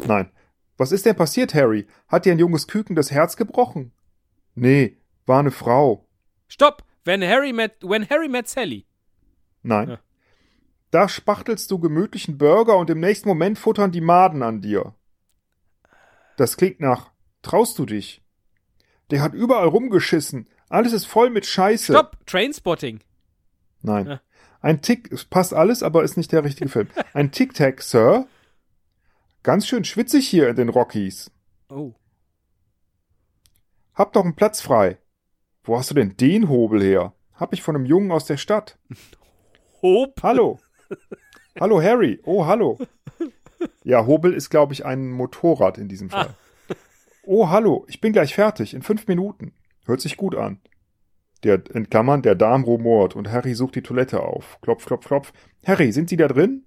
Nein. 0.06 0.32
Was 0.78 0.92
ist 0.94 1.06
denn 1.06 1.16
passiert, 1.16 1.54
Harry? 1.56 1.88
Hat 2.08 2.26
dir 2.26 2.32
ein 2.32 2.40
junges 2.40 2.68
Küken 2.68 2.96
das 2.96 3.12
Herz 3.12 3.36
gebrochen? 3.36 3.92
Nee, 4.58 4.98
war 5.28 5.39
eine 5.39 5.52
Frau. 5.52 6.08
Stopp! 6.48 6.84
When 7.06 7.22
Harry 7.22 7.54
met, 7.54 7.76
when 7.82 8.10
Harry 8.10 8.28
met 8.28 8.50
Sally. 8.50 8.86
Nein. 9.62 9.89
Ja. 9.89 10.00
Da 10.89 11.08
spachtelst 11.08 11.70
du 11.70 11.80
gemütlichen 11.80 12.38
Burger 12.38 12.78
und 12.78 12.89
im 12.89 13.00
nächsten 13.00 13.30
Moment 13.30 13.60
futtern 13.60 13.91
die 13.91 14.02
Maden 14.02 14.41
an 14.41 14.62
dir. 14.62 14.96
Das 16.38 16.58
klingt 16.58 16.80
nach, 16.80 17.12
traust 17.43 17.78
du 17.78 17.86
dich? 17.86 18.24
Der 19.12 19.22
hat 19.22 19.34
überall 19.34 19.67
rumgeschissen. 19.67 20.50
Alles 20.70 20.91
ist 20.91 21.06
voll 21.06 21.30
mit 21.30 21.46
Scheiße. 21.46 21.93
Stopp! 21.93 22.17
Trainspotting. 22.26 23.02
Nein. 23.84 24.08
Ja. 24.08 24.22
Ein 24.60 24.82
Tick, 24.82 25.12
es 25.12 25.24
passt 25.24 25.54
alles, 25.54 25.84
aber 25.84 26.04
ist 26.04 26.17
nicht 26.17 26.32
der 26.32 26.43
richtige 26.43 26.70
Film. 26.70 26.88
Ein 27.13 27.32
Tic-Tac, 27.32 27.82
Sir. 27.84 28.28
Ganz 29.43 29.67
schön 29.67 29.84
schwitzig 29.84 30.28
hier 30.28 30.50
in 30.50 30.56
den 30.56 30.70
Rockies. 30.70 31.30
Oh. 31.70 31.93
Hab 33.98 34.14
doch 34.14 34.24
einen 34.24 34.36
Platz 34.36 34.62
frei. 34.62 35.00
Wo 35.64 35.76
hast 35.76 35.90
du 35.90 35.96
denn 35.96 36.16
den 36.18 36.50
Hobel 36.50 36.84
her? 36.84 37.14
Hab 37.34 37.52
ich 37.52 37.64
von 37.64 37.76
einem 37.76 37.88
Jungen 37.88 38.12
aus 38.12 38.26
der 38.26 38.38
Stadt. 38.38 38.78
Hope. 39.82 40.22
Hallo. 40.22 40.60
hallo, 41.60 41.82
Harry. 41.82 42.20
Oh, 42.24 42.46
hallo. 42.46 42.78
Ja, 43.84 44.06
Hobel 44.06 44.34
ist, 44.34 44.52
glaube 44.52 44.74
ich, 44.74 44.86
ein 44.86 45.10
Motorrad 45.10 45.80
in 45.80 45.88
diesem 45.88 46.12
Fall. 46.12 46.36
Oh, 47.24 47.50
hallo. 47.50 47.86
Ich 47.90 48.00
bin 48.00 48.14
gleich 48.14 48.36
fertig. 48.36 48.76
In 48.76 48.84
fünf 48.84 49.08
Minuten. 49.08 49.54
Hört 49.88 50.02
sich 50.02 50.16
gut 50.16 50.36
an. 50.36 50.62
Der, 51.44 51.64
in 51.74 51.90
Klammern, 51.90 52.22
der 52.22 52.36
Darm 52.36 52.66
rumort 52.66 53.16
und 53.16 53.32
Harry 53.32 53.56
sucht 53.56 53.74
die 53.74 53.82
Toilette 53.82 54.22
auf. 54.22 54.60
Klopf, 54.62 54.86
klopf, 54.86 55.08
klopf. 55.08 55.34
Harry, 55.66 55.92
sind 55.92 56.08
Sie 56.08 56.18
da 56.18 56.28
drin? 56.28 56.67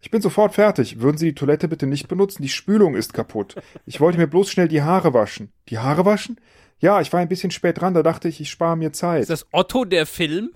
Ich 0.00 0.10
bin 0.10 0.22
sofort 0.22 0.54
fertig. 0.54 1.00
Würden 1.00 1.18
Sie 1.18 1.26
die 1.26 1.34
Toilette 1.34 1.68
bitte 1.68 1.86
nicht 1.86 2.08
benutzen? 2.08 2.42
Die 2.42 2.48
Spülung 2.48 2.94
ist 2.94 3.14
kaputt. 3.14 3.56
Ich 3.84 4.00
wollte 4.00 4.18
mir 4.18 4.26
bloß 4.28 4.50
schnell 4.50 4.68
die 4.68 4.82
Haare 4.82 5.12
waschen. 5.12 5.50
Die 5.68 5.78
Haare 5.78 6.04
waschen? 6.04 6.40
Ja, 6.80 7.00
ich 7.00 7.12
war 7.12 7.20
ein 7.20 7.28
bisschen 7.28 7.50
spät 7.50 7.80
dran, 7.80 7.94
da 7.94 8.04
dachte 8.04 8.28
ich, 8.28 8.40
ich 8.40 8.50
spare 8.50 8.76
mir 8.76 8.92
Zeit. 8.92 9.22
Ist 9.22 9.30
das 9.30 9.46
Otto 9.50 9.84
der 9.84 10.06
Film? 10.06 10.50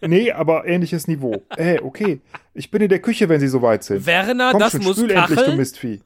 Nee, 0.00 0.30
aber 0.30 0.66
ähnliches 0.66 1.08
Niveau. 1.08 1.42
Äh, 1.56 1.80
okay. 1.80 2.20
Ich 2.54 2.70
bin 2.70 2.82
in 2.82 2.88
der 2.88 3.00
Küche, 3.00 3.28
wenn 3.28 3.40
Sie 3.40 3.48
soweit 3.48 3.82
sind. 3.82 4.04
Werner, 4.06 4.50
Komm 4.52 4.60
das 4.60 4.72
schon, 4.72 4.82
muss 4.82 4.96
spül 4.96 5.10
endlich, 5.10 5.28
du 5.30 5.34
kacheln? 5.36 5.56
Mistvieh. 5.56 6.00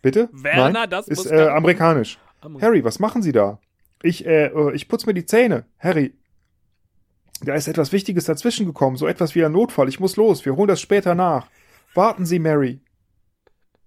Bitte? 0.00 0.28
Werner, 0.32 0.70
Nein? 0.70 0.90
das 0.90 1.08
ist 1.08 1.18
muss 1.18 1.26
äh, 1.26 1.30
kacheln. 1.30 1.48
amerikanisch. 1.48 2.18
Harry, 2.60 2.84
was 2.84 2.98
machen 2.98 3.22
Sie 3.22 3.32
da? 3.32 3.58
Ich, 4.02 4.24
äh, 4.26 4.46
äh, 4.46 4.74
ich 4.74 4.88
putz 4.88 5.06
mir 5.06 5.14
die 5.14 5.26
Zähne. 5.26 5.64
Harry. 5.78 6.14
Da 7.44 7.54
ist 7.54 7.66
etwas 7.66 7.90
Wichtiges 7.90 8.24
dazwischen 8.24 8.66
gekommen, 8.66 8.96
so 8.96 9.06
etwas 9.06 9.34
wie 9.34 9.44
ein 9.44 9.52
Notfall. 9.52 9.88
Ich 9.88 9.98
muss 9.98 10.16
los, 10.16 10.44
wir 10.44 10.54
holen 10.54 10.68
das 10.68 10.80
später 10.80 11.14
nach. 11.14 11.48
Warten 11.94 12.24
Sie, 12.24 12.38
Mary. 12.38 12.80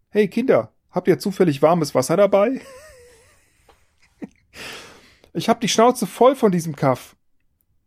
Hey 0.09 0.27
Kinder, 0.27 0.73
habt 0.91 1.07
ihr 1.07 1.19
zufällig 1.19 1.61
warmes 1.61 1.95
Wasser 1.95 2.17
dabei? 2.17 2.61
Ich 5.37 5.49
hab 5.49 5.59
die 5.59 5.67
Schnauze 5.67 6.07
voll 6.07 6.33
von 6.33 6.53
diesem 6.53 6.77
Kaff. 6.77 7.17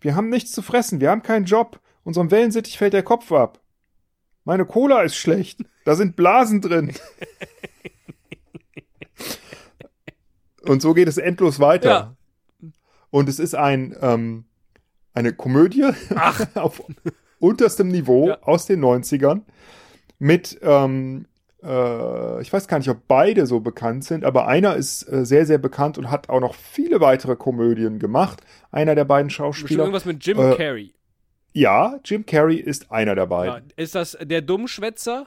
Wir 0.02 0.14
haben 0.14 0.28
nichts 0.28 0.52
zu 0.52 0.60
fressen, 0.60 1.00
wir 1.00 1.10
haben 1.10 1.22
keinen 1.22 1.46
Job. 1.46 1.80
Unserem 2.04 2.30
Wellensittich 2.30 2.76
fällt 2.76 2.92
der 2.92 3.02
Kopf 3.02 3.32
ab. 3.32 3.62
Meine 4.44 4.66
Cola 4.66 5.00
ist 5.00 5.16
schlecht. 5.16 5.64
Da 5.86 5.96
sind 5.96 6.14
Blasen 6.14 6.60
drin. 6.60 6.92
Und 10.60 10.82
so 10.82 10.92
geht 10.92 11.08
es 11.08 11.16
endlos 11.16 11.58
weiter. 11.58 12.14
Ja. 12.60 12.68
Und 13.08 13.30
es 13.30 13.38
ist 13.38 13.54
ein, 13.54 13.96
ähm, 14.02 14.44
eine 15.14 15.32
Komödie 15.32 15.84
auf 16.54 16.82
unterstem 17.38 17.88
Niveau 17.88 18.28
Ja. 18.28 18.38
aus 18.42 18.66
den 18.66 18.80
90ern 18.84 19.42
mit, 20.18 20.58
ähm, 20.62 21.26
äh, 21.62 22.40
ich 22.42 22.52
weiß 22.52 22.66
gar 22.68 22.78
nicht, 22.78 22.88
ob 22.88 23.06
beide 23.06 23.46
so 23.46 23.60
bekannt 23.60 24.04
sind, 24.04 24.24
aber 24.24 24.46
einer 24.48 24.74
ist 24.76 25.02
äh, 25.04 25.24
sehr, 25.24 25.46
sehr 25.46 25.58
bekannt 25.58 25.98
und 25.98 26.10
hat 26.10 26.28
auch 26.28 26.40
noch 26.40 26.54
viele 26.54 27.00
weitere 27.00 27.36
Komödien 27.36 27.98
gemacht. 27.98 28.40
Einer 28.72 28.94
der 28.94 29.04
beiden 29.04 29.28
Bestimmt 29.28 29.54
Schauspieler. 29.54 29.80
irgendwas 29.84 30.04
mit 30.04 30.24
Jim 30.26 30.38
Äh, 30.38 30.56
Carrey. 30.56 30.92
Ja, 31.52 31.98
Jim 32.04 32.26
Carrey 32.26 32.56
ist 32.56 32.90
einer 32.90 33.14
der 33.14 33.24
Ja, 33.24 33.28
beiden. 33.28 33.72
ist 33.76 33.94
das 33.94 34.16
der 34.20 34.42
Dummschwätzer? 34.42 35.26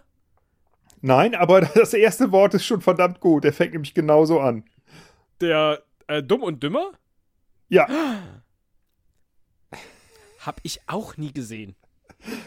Nein, 1.02 1.34
aber 1.36 1.62
das 1.76 1.94
erste 1.94 2.32
Wort 2.32 2.54
ist 2.54 2.66
schon 2.66 2.82
verdammt 2.82 3.20
gut. 3.22 3.44
Der 3.44 3.54
fängt 3.54 3.74
nämlich 3.74 3.94
genauso 3.94 4.40
an. 4.40 4.64
Der 5.40 5.82
äh, 6.08 6.22
Dumm 6.22 6.44
und 6.44 6.62
Dümmer? 6.62 6.92
Ja. 7.70 7.88
Hab 10.46 10.60
ich 10.64 10.80
auch 10.88 11.18
nie 11.18 11.32
gesehen. 11.34 11.76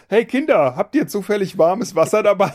Hey 0.09 0.25
Kinder, 0.25 0.77
habt 0.77 0.95
ihr 0.95 1.07
zufällig 1.07 1.57
warmes 1.59 1.95
Wasser 1.95 2.23
dabei? 2.23 2.53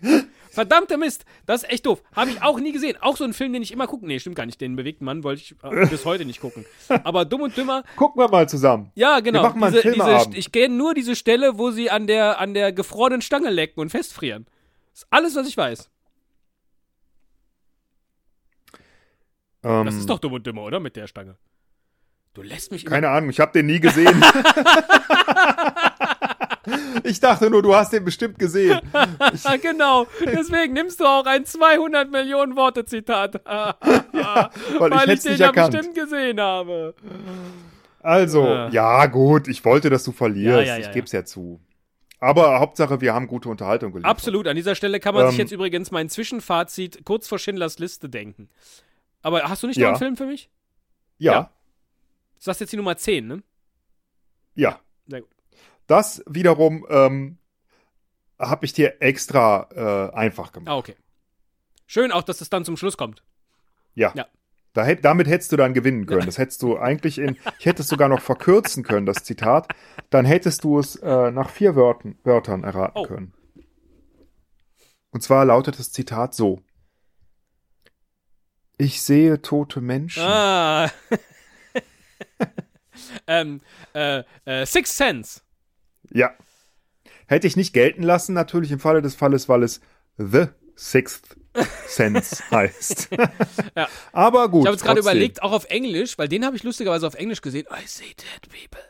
Verdammter 0.50 0.98
Mist, 0.98 1.24
das 1.46 1.64
ist 1.64 1.70
echt 1.70 1.86
doof. 1.86 2.00
Habe 2.14 2.30
ich 2.30 2.40
auch 2.42 2.60
nie 2.60 2.70
gesehen. 2.70 2.96
Auch 3.00 3.16
so 3.16 3.24
ein 3.24 3.32
Film, 3.32 3.52
den 3.52 3.62
ich 3.62 3.72
immer 3.72 3.88
gucke. 3.88 4.06
Nee, 4.06 4.20
stimmt 4.20 4.36
gar 4.36 4.46
nicht. 4.46 4.60
Den 4.60 4.76
bewegten 4.76 5.04
Mann 5.04 5.24
wollte 5.24 5.42
ich 5.42 5.56
äh, 5.64 5.86
bis 5.90 6.04
heute 6.04 6.24
nicht 6.24 6.40
gucken. 6.40 6.64
Aber 7.02 7.24
Dumm 7.24 7.42
und 7.42 7.56
Dümmer, 7.56 7.82
Gucken 7.96 8.22
wir 8.22 8.28
mal 8.28 8.48
zusammen. 8.48 8.92
ja, 8.94 9.18
genau. 9.18 9.40
Wir 9.40 9.48
machen 9.48 9.58
mal 9.58 9.66
einen 9.66 9.74
diese, 9.76 9.92
diese, 9.92 10.04
Filmeabend. 10.04 10.36
ich 10.38 10.52
kenne 10.52 10.74
nur 10.76 10.94
diese 10.94 11.16
Stelle, 11.16 11.58
wo 11.58 11.72
sie 11.72 11.90
an 11.90 12.06
der, 12.06 12.38
an 12.38 12.54
der 12.54 12.72
gefrorenen 12.72 13.20
Stange 13.20 13.50
lecken 13.50 13.80
und 13.80 13.90
festfrieren. 13.90 14.46
Das 14.92 15.02
ist 15.02 15.06
alles, 15.10 15.34
was 15.34 15.48
ich 15.48 15.56
weiß. 15.56 15.90
Ähm, 19.64 19.86
Das 19.86 19.94
ist 19.96 20.08
doch 20.08 20.20
Dumm 20.20 20.34
und 20.34 20.46
Dümmer, 20.46 20.62
oder? 20.62 20.78
Mit 20.78 20.94
der 20.94 21.08
Stange. 21.08 21.36
Du 22.34 22.42
lässt 22.42 22.70
mich 22.72 22.84
Keine 22.84 23.08
Ahnung, 23.10 23.30
ich 23.30 23.38
habe 23.40 23.52
den 23.52 23.66
nie 23.66 23.78
gesehen. 23.80 24.22
ich 27.04 27.20
dachte 27.20 27.50
nur, 27.50 27.62
du 27.62 27.74
hast 27.74 27.92
den 27.92 28.04
bestimmt 28.04 28.38
gesehen. 28.38 28.80
Genau. 29.62 30.06
Deswegen 30.24 30.72
nimmst 30.72 31.00
du 31.00 31.04
auch 31.04 31.26
ein 31.26 31.44
200 31.44 32.10
Millionen 32.10 32.56
Worte 32.56 32.84
Zitat. 32.84 33.34
Weil, 33.44 33.74
ich 33.82 34.80
Weil 34.80 34.98
hätte 34.98 35.12
ich 35.12 35.18
es 35.18 35.22
den 35.24 35.36
ja 35.36 35.52
bestimmt 35.52 35.94
gesehen 35.94 36.40
habe. 36.40 36.94
Also, 38.02 38.44
Ah. 38.46 38.68
ja 38.70 39.06
gut, 39.06 39.48
ich 39.48 39.64
wollte, 39.64 39.90
dass 39.90 40.04
du 40.04 40.12
verlierst. 40.12 40.66
Ja, 40.66 40.74
ja, 40.74 40.78
ja, 40.78 40.86
ich 40.88 40.92
gebe 40.92 41.06
es 41.06 41.12
ja 41.12 41.24
zu. 41.24 41.60
Aber 42.20 42.58
Hauptsache, 42.60 43.00
wir 43.00 43.12
haben 43.14 43.26
gute 43.26 43.48
Unterhaltung 43.48 43.92
geliefert. 43.92 44.10
Absolut. 44.10 44.48
An 44.48 44.56
dieser 44.56 44.74
Stelle 44.74 45.00
kann 45.00 45.14
man 45.14 45.26
sich 45.28 45.38
Ähm, 45.38 45.44
jetzt 45.44 45.52
übrigens 45.52 45.90
mein 45.90 46.08
Zwischenfazit 46.08 47.04
kurz 47.04 47.28
vor 47.28 47.38
Schindlers 47.38 47.78
Liste 47.78 48.08
denken. 48.08 48.48
Aber 49.22 49.42
hast 49.44 49.62
du 49.62 49.66
nicht 49.66 49.76
Ja. 49.76 49.88
noch 49.92 50.00
einen 50.00 50.06
Film 50.16 50.16
für 50.16 50.26
mich? 50.26 50.48
Ja, 51.18 51.32
Ja. 51.32 51.50
Du 52.44 52.50
sagst 52.50 52.60
jetzt 52.60 52.74
die 52.74 52.76
Nummer 52.76 52.94
10, 52.94 53.26
ne? 53.26 53.42
ja. 54.54 54.78
Sehr 55.06 55.22
gut. 55.22 55.30
Das 55.86 56.22
wiederum 56.26 56.86
ähm, 56.90 57.38
habe 58.38 58.66
ich 58.66 58.74
dir 58.74 59.00
extra 59.00 60.10
äh, 60.10 60.14
einfach 60.14 60.52
gemacht. 60.52 60.68
Ah, 60.68 60.76
okay. 60.76 60.94
Schön 61.86 62.12
auch, 62.12 62.22
dass 62.22 62.42
es 62.42 62.50
dann 62.50 62.66
zum 62.66 62.76
Schluss 62.76 62.98
kommt. 62.98 63.24
Ja. 63.94 64.12
Ja. 64.14 64.26
Da 64.74 64.94
damit 64.94 65.26
hättest 65.26 65.52
du 65.52 65.56
dann 65.56 65.72
gewinnen 65.72 66.04
können. 66.04 66.26
Das 66.26 66.36
hättest 66.36 66.60
du 66.60 66.76
eigentlich 66.76 67.16
in, 67.16 67.38
ich 67.58 67.64
hätte 67.64 67.80
es 67.80 67.88
sogar 67.88 68.10
noch 68.10 68.20
verkürzen 68.20 68.82
können, 68.82 69.06
das 69.06 69.24
Zitat. 69.24 69.68
Dann 70.10 70.26
hättest 70.26 70.64
du 70.64 70.78
es 70.78 70.96
äh, 70.96 71.30
nach 71.30 71.48
vier 71.48 71.76
Wörtern, 71.76 72.18
Wörtern 72.24 72.62
erraten 72.62 72.98
Oh. 72.98 73.06
können. 73.06 73.32
Und 75.12 75.22
zwar 75.22 75.46
lautet 75.46 75.78
das 75.78 75.92
Zitat 75.92 76.34
so. 76.34 76.60
Ich 78.76 79.00
sehe 79.00 79.40
tote 79.40 79.80
Menschen. 79.80 80.22
Ah. 80.24 80.90
ähm, 83.26 83.60
äh, 83.94 84.22
äh, 84.44 84.66
Six 84.66 84.96
Sense. 84.96 85.40
Ja. 86.10 86.32
Hätte 87.26 87.46
ich 87.46 87.56
nicht 87.56 87.72
gelten 87.72 88.02
lassen, 88.02 88.34
natürlich 88.34 88.70
im 88.70 88.80
Falle 88.80 89.02
des 89.02 89.14
Falles, 89.14 89.48
weil 89.48 89.62
es 89.62 89.80
The 90.18 90.46
Sixth 90.76 91.36
Sense 91.86 92.42
heißt. 92.50 93.08
Ja. 93.76 93.88
Aber 94.12 94.48
gut. 94.48 94.62
Ich 94.62 94.66
habe 94.66 94.76
jetzt 94.76 94.84
gerade 94.84 95.00
überlegt, 95.00 95.42
auch 95.42 95.52
auf 95.52 95.64
Englisch, 95.66 96.18
weil 96.18 96.28
den 96.28 96.44
habe 96.44 96.56
ich 96.56 96.62
lustigerweise 96.62 97.06
auf 97.06 97.14
Englisch 97.14 97.40
gesehen. 97.40 97.66
I 97.70 97.86
see 97.86 98.04
dead 98.04 98.48
people. 98.50 98.82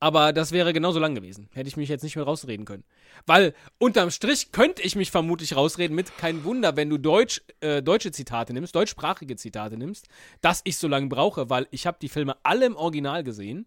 Aber 0.00 0.32
das 0.32 0.52
wäre 0.52 0.72
genauso 0.72 1.00
lang 1.00 1.14
gewesen. 1.14 1.48
Hätte 1.52 1.68
ich 1.68 1.76
mich 1.76 1.88
jetzt 1.88 2.02
nicht 2.02 2.14
mehr 2.14 2.24
rausreden 2.24 2.64
können. 2.64 2.84
Weil 3.26 3.52
unterm 3.78 4.10
Strich 4.10 4.52
könnte 4.52 4.82
ich 4.82 4.94
mich 4.94 5.10
vermutlich 5.10 5.56
rausreden 5.56 5.94
mit 5.96 6.16
kein 6.18 6.44
Wunder, 6.44 6.76
wenn 6.76 6.88
du 6.88 6.98
Deutsch, 6.98 7.42
äh, 7.60 7.82
deutsche 7.82 8.12
Zitate 8.12 8.52
nimmst, 8.52 8.74
deutschsprachige 8.74 9.34
Zitate 9.34 9.76
nimmst, 9.76 10.08
dass 10.40 10.60
ich 10.64 10.78
so 10.78 10.86
lange 10.86 11.08
brauche, 11.08 11.50
weil 11.50 11.66
ich 11.72 11.86
habe 11.86 11.98
die 12.00 12.08
Filme 12.08 12.36
alle 12.44 12.66
im 12.66 12.76
Original 12.76 13.24
gesehen. 13.24 13.66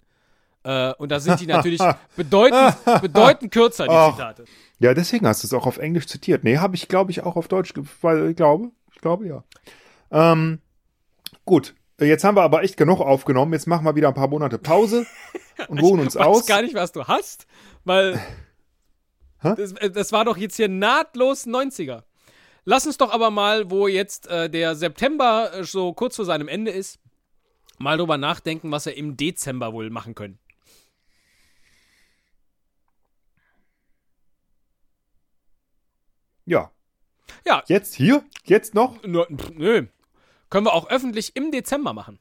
Äh, 0.64 0.94
und 0.94 1.10
da 1.12 1.20
sind 1.20 1.40
die 1.40 1.48
natürlich 1.48 1.82
bedeutend, 2.16 2.76
bedeutend 3.02 3.52
kürzer, 3.52 3.86
die 3.86 3.92
Ach. 3.94 4.16
Zitate. 4.16 4.46
Ja, 4.80 4.94
deswegen 4.94 5.28
hast 5.28 5.44
du 5.44 5.48
es 5.48 5.54
auch 5.54 5.66
auf 5.68 5.78
Englisch 5.78 6.08
zitiert. 6.08 6.44
Nee, 6.44 6.58
habe 6.58 6.76
ich, 6.76 6.88
glaube 6.88 7.12
ich, 7.12 7.24
auch 7.24 7.36
auf 7.36 7.48
Deutsch, 7.48 7.74
weil 8.02 8.30
ich 8.32 8.36
glaube, 8.36 8.72
ich 8.94 9.02
glaube 9.02 9.28
ja. 9.28 9.44
Ähm, 10.12 10.60
gut, 11.46 11.76
jetzt 12.00 12.24
haben 12.24 12.36
wir 12.36 12.44
aber 12.44 12.64
echt 12.64 12.78
genug 12.78 13.00
aufgenommen. 13.00 13.54
Jetzt 13.54 13.68
machen 13.68 13.86
wir 13.86 13.96
wieder 13.96 14.08
ein 14.08 14.14
paar 14.14 14.28
Monate 14.28 14.58
Pause 14.58 15.06
und 15.68 15.80
ruhen 15.82 16.00
uns 16.00 16.16
Ich 16.16 16.22
weiß 16.22 16.28
aus. 16.28 16.46
gar 16.46 16.62
nicht, 16.62 16.74
was 16.76 16.92
du 16.92 17.06
hast, 17.06 17.48
weil 17.86 18.20
das, 19.44 19.72
äh, 19.74 19.90
das 19.90 20.12
war 20.12 20.26
doch 20.26 20.38
jetzt 20.38 20.56
hier 20.56 20.70
nahtlos 20.70 21.48
90er. 21.48 22.04
Lass 22.64 22.86
uns 22.86 22.98
doch 22.98 23.12
aber 23.12 23.32
mal, 23.32 23.72
wo 23.72 23.88
jetzt 23.88 24.28
äh, 24.28 24.50
der 24.50 24.76
September 24.76 25.52
äh, 25.54 25.64
so 25.64 25.94
kurz 25.94 26.16
vor 26.16 26.26
seinem 26.26 26.48
Ende 26.48 26.72
ist, 26.72 27.00
mal 27.80 27.98
drüber 27.98 28.18
nachdenken, 28.18 28.72
was 28.72 28.86
wir 28.86 28.96
im 28.96 29.18
Dezember 29.18 29.74
wohl 29.74 29.90
machen 29.90 30.14
können. 30.14 30.38
Ja. 36.52 36.70
Ja. 37.48 37.64
Jetzt 37.68 37.96
hier? 37.96 38.26
Jetzt 38.44 38.76
noch? 38.76 38.98
Pff, 39.02 39.52
nö. 39.54 39.88
Können 40.50 40.66
wir 40.66 40.74
auch 40.74 40.90
öffentlich 40.90 41.34
im 41.38 41.50
Dezember 41.50 41.94
machen. 41.94 42.20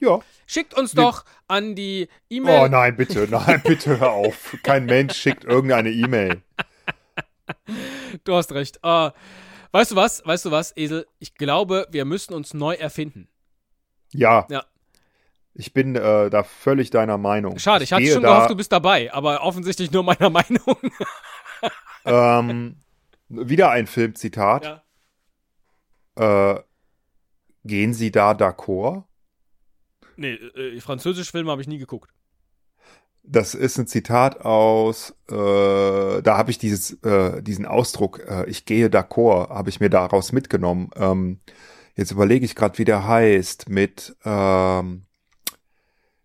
Ja. 0.00 0.18
Schickt 0.46 0.74
uns 0.74 0.92
doch 0.92 1.24
an 1.46 1.76
die 1.76 2.08
E-Mail. 2.28 2.64
Oh 2.64 2.68
nein, 2.68 2.96
bitte, 2.96 3.28
nein, 3.30 3.62
bitte 3.64 4.00
hör 4.00 4.10
auf. 4.10 4.56
Kein 4.64 4.86
Mensch 4.86 5.16
schickt 5.16 5.44
irgendeine 5.44 5.90
E-Mail. 5.90 6.42
Du 8.24 8.34
hast 8.34 8.50
recht. 8.52 8.80
Äh, 8.82 9.10
weißt 9.70 9.92
du 9.92 9.96
was? 9.96 10.26
Weißt 10.26 10.44
du 10.44 10.50
was, 10.50 10.76
Esel? 10.76 11.06
Ich 11.20 11.34
glaube, 11.34 11.86
wir 11.90 12.04
müssen 12.04 12.34
uns 12.34 12.54
neu 12.54 12.74
erfinden. 12.74 13.28
Ja. 14.12 14.46
Ja. 14.50 14.64
Ich 15.54 15.72
bin 15.72 15.96
äh, 15.96 16.30
da 16.30 16.44
völlig 16.44 16.90
deiner 16.90 17.18
Meinung. 17.18 17.58
Schade, 17.58 17.82
ich 17.82 17.92
hatte 17.92 18.04
gehe 18.04 18.14
schon 18.14 18.22
da, 18.22 18.34
gehofft, 18.34 18.50
du 18.50 18.56
bist 18.56 18.70
dabei, 18.70 19.12
aber 19.12 19.42
offensichtlich 19.42 19.90
nur 19.90 20.04
meiner 20.04 20.30
Meinung. 20.40 20.76
Ähm, 22.08 22.76
wieder 23.28 23.70
ein 23.70 23.86
Filmzitat. 23.86 24.82
ja. 26.18 26.54
Äh, 26.54 26.62
gehen 27.64 27.94
Sie 27.94 28.10
da 28.10 28.34
d'accord? 28.34 29.04
Nee, 30.16 30.34
äh, 30.34 30.80
französische 30.80 31.30
Filme 31.30 31.50
habe 31.50 31.62
ich 31.62 31.68
nie 31.68 31.78
geguckt. 31.78 32.10
Das 33.22 33.54
ist 33.54 33.78
ein 33.78 33.86
Zitat 33.86 34.40
aus, 34.40 35.10
äh, 35.28 35.34
da 35.34 36.38
habe 36.38 36.50
ich 36.50 36.58
dieses, 36.58 36.92
äh, 37.02 37.42
diesen 37.42 37.66
Ausdruck, 37.66 38.20
äh, 38.26 38.48
ich 38.48 38.64
gehe 38.64 38.88
d'accord, 38.88 39.50
habe 39.50 39.68
ich 39.68 39.80
mir 39.80 39.90
daraus 39.90 40.32
mitgenommen. 40.32 40.90
Ähm, 40.96 41.40
jetzt 41.94 42.10
überlege 42.10 42.46
ich 42.46 42.54
gerade, 42.54 42.78
wie 42.78 42.86
der 42.86 43.06
heißt, 43.06 43.68
mit 43.68 44.16
ähm, 44.24 45.04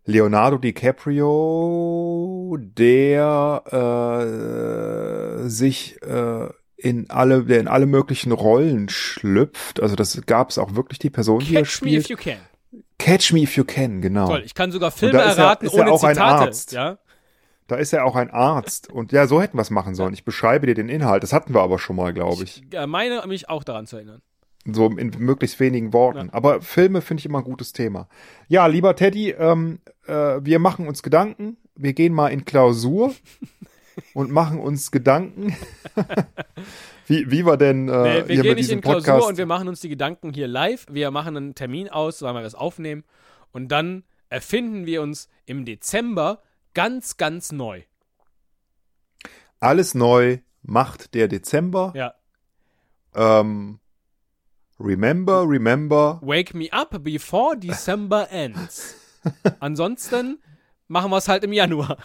Leonardo 0.05 0.57
DiCaprio, 0.57 2.57
der 2.59 3.63
äh, 5.45 5.49
sich 5.49 6.01
äh, 6.03 6.49
in 6.77 7.09
alle, 7.09 7.43
der 7.45 7.59
in 7.61 7.67
alle 7.67 7.85
möglichen 7.85 8.31
Rollen 8.31 8.89
schlüpft. 8.89 9.81
Also 9.81 9.95
das 9.95 10.21
gab 10.25 10.49
es 10.49 10.57
auch 10.57 10.75
wirklich 10.75 10.99
die 10.99 11.09
Person, 11.09 11.39
die 11.39 11.55
er 11.55 11.63
Catch 11.63 11.81
me 11.81 11.91
if 11.95 12.03
spielt. 12.05 12.09
you 12.09 12.17
can. 12.17 12.37
Catch 12.99 13.33
Me 13.33 13.41
If 13.41 13.57
You 13.57 13.65
Can, 13.65 14.01
genau. 14.01 14.27
Toll, 14.27 14.43
ich 14.45 14.53
kann 14.53 14.71
sogar 14.71 14.89
Filme 14.91 15.19
er- 15.19 15.25
erraten 15.35 15.67
er 15.67 15.73
ohne 15.73 15.91
auch 15.91 16.03
ein 16.05 16.15
Zitate. 16.15 16.43
Arzt. 16.45 16.71
Ja? 16.71 16.97
Da 17.67 17.75
ist 17.75 17.91
er 17.91 18.05
auch 18.05 18.15
ein 18.15 18.31
Arzt. 18.31 18.89
Und 18.89 19.11
ja, 19.11 19.27
so 19.27 19.41
hätten 19.41 19.57
wir 19.57 19.61
es 19.61 19.71
machen 19.71 19.93
sollen. 19.93 20.13
Ich 20.13 20.23
beschreibe 20.23 20.67
dir 20.67 20.73
den 20.73 20.87
Inhalt. 20.87 21.21
Das 21.21 21.33
hatten 21.33 21.53
wir 21.53 21.61
aber 21.61 21.79
schon 21.79 21.97
mal, 21.97 22.13
glaube 22.13 22.45
ich. 22.45 22.63
Ich 22.71 22.77
äh, 22.77 22.87
meine 22.87 23.21
mich 23.27 23.49
auch 23.49 23.65
daran 23.65 23.87
zu 23.87 23.97
erinnern. 23.97 24.21
So 24.65 24.87
in 24.89 25.11
möglichst 25.17 25.59
wenigen 25.59 25.91
Worten. 25.91 26.29
Aber 26.29 26.61
Filme 26.61 27.01
finde 27.01 27.19
ich 27.19 27.25
immer 27.25 27.39
ein 27.39 27.43
gutes 27.43 27.73
Thema. 27.73 28.07
Ja, 28.47 28.67
lieber 28.67 28.95
Teddy, 28.95 29.31
ähm, 29.31 29.79
äh, 30.05 30.43
wir 30.43 30.59
machen 30.59 30.87
uns 30.87 31.03
Gedanken. 31.03 31.57
Wir 31.75 31.93
gehen 31.93 32.13
mal 32.13 32.29
in 32.29 32.45
Klausur 32.45 33.13
und 34.13 34.31
machen 34.31 34.59
uns 34.59 34.91
Gedanken. 34.91 35.55
wie, 37.07 37.29
wie 37.29 37.45
wir 37.45 37.57
denn 37.57 37.89
äh, 37.89 38.21
Nee, 38.21 38.27
wir 38.27 38.41
gehen 38.41 38.55
nicht 38.55 38.71
in 38.71 38.81
Klausur 38.81 39.01
Podcast 39.01 39.27
und 39.29 39.37
wir 39.37 39.45
machen 39.45 39.67
uns 39.67 39.81
die 39.81 39.89
Gedanken 39.89 40.33
hier 40.33 40.47
live. 40.47 40.85
Wir 40.89 41.11
machen 41.11 41.37
einen 41.37 41.55
Termin 41.55 41.89
aus, 41.89 42.21
weil 42.21 42.33
wir 42.33 42.41
das 42.41 42.55
aufnehmen. 42.55 43.03
Und 43.51 43.69
dann 43.69 44.03
erfinden 44.29 44.85
wir 44.85 45.01
uns 45.01 45.29
im 45.45 45.65
Dezember 45.65 46.41
ganz, 46.73 47.17
ganz 47.17 47.51
neu. 47.51 47.83
alles 49.59 49.93
neu 49.93 50.39
macht 50.63 51.13
der 51.13 51.27
Dezember. 51.27 51.93
Ja. 51.95 52.13
Ähm, 53.15 53.79
remember, 54.79 55.47
remember. 55.47 56.19
Wake 56.23 56.55
me 56.55 56.71
up 56.71 57.03
before 57.03 57.55
December 57.57 58.29
ends. 58.31 58.95
Ansonsten 59.59 60.39
machen 60.87 61.11
wir 61.11 61.17
es 61.17 61.27
halt 61.27 61.43
im 61.43 61.53
Januar. 61.53 61.97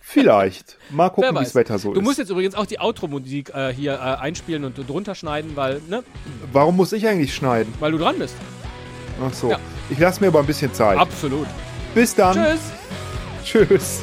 Vielleicht. 0.00 0.78
Mal 0.90 1.08
gucken, 1.10 1.34
wie 1.34 1.38
das 1.40 1.54
Wetter 1.54 1.78
so 1.78 1.92
Du 1.92 2.00
ist. 2.00 2.04
musst 2.04 2.18
jetzt 2.18 2.30
übrigens 2.30 2.54
auch 2.54 2.66
die 2.66 2.78
Outro-Musik 2.78 3.50
äh, 3.54 3.72
hier 3.72 3.94
äh, 3.94 3.96
einspielen 3.98 4.64
und 4.64 4.76
drunter 4.88 5.14
schneiden, 5.14 5.56
weil, 5.56 5.80
ne, 5.88 6.04
Warum 6.52 6.76
muss 6.76 6.92
ich 6.92 7.06
eigentlich 7.08 7.34
schneiden? 7.34 7.72
weil 7.80 7.92
du 7.92 7.98
dran 7.98 8.18
bist. 8.18 8.36
Ach 9.24 9.32
so. 9.32 9.50
Ja. 9.50 9.58
Ich 9.90 9.98
lasse 9.98 10.20
mir 10.20 10.28
aber 10.28 10.40
ein 10.40 10.46
bisschen 10.46 10.72
Zeit. 10.72 10.98
Absolut. 10.98 11.46
Bis 11.94 12.14
dann. 12.14 12.34
Tschüss. 12.36 12.60
Tschüss. 13.44 14.02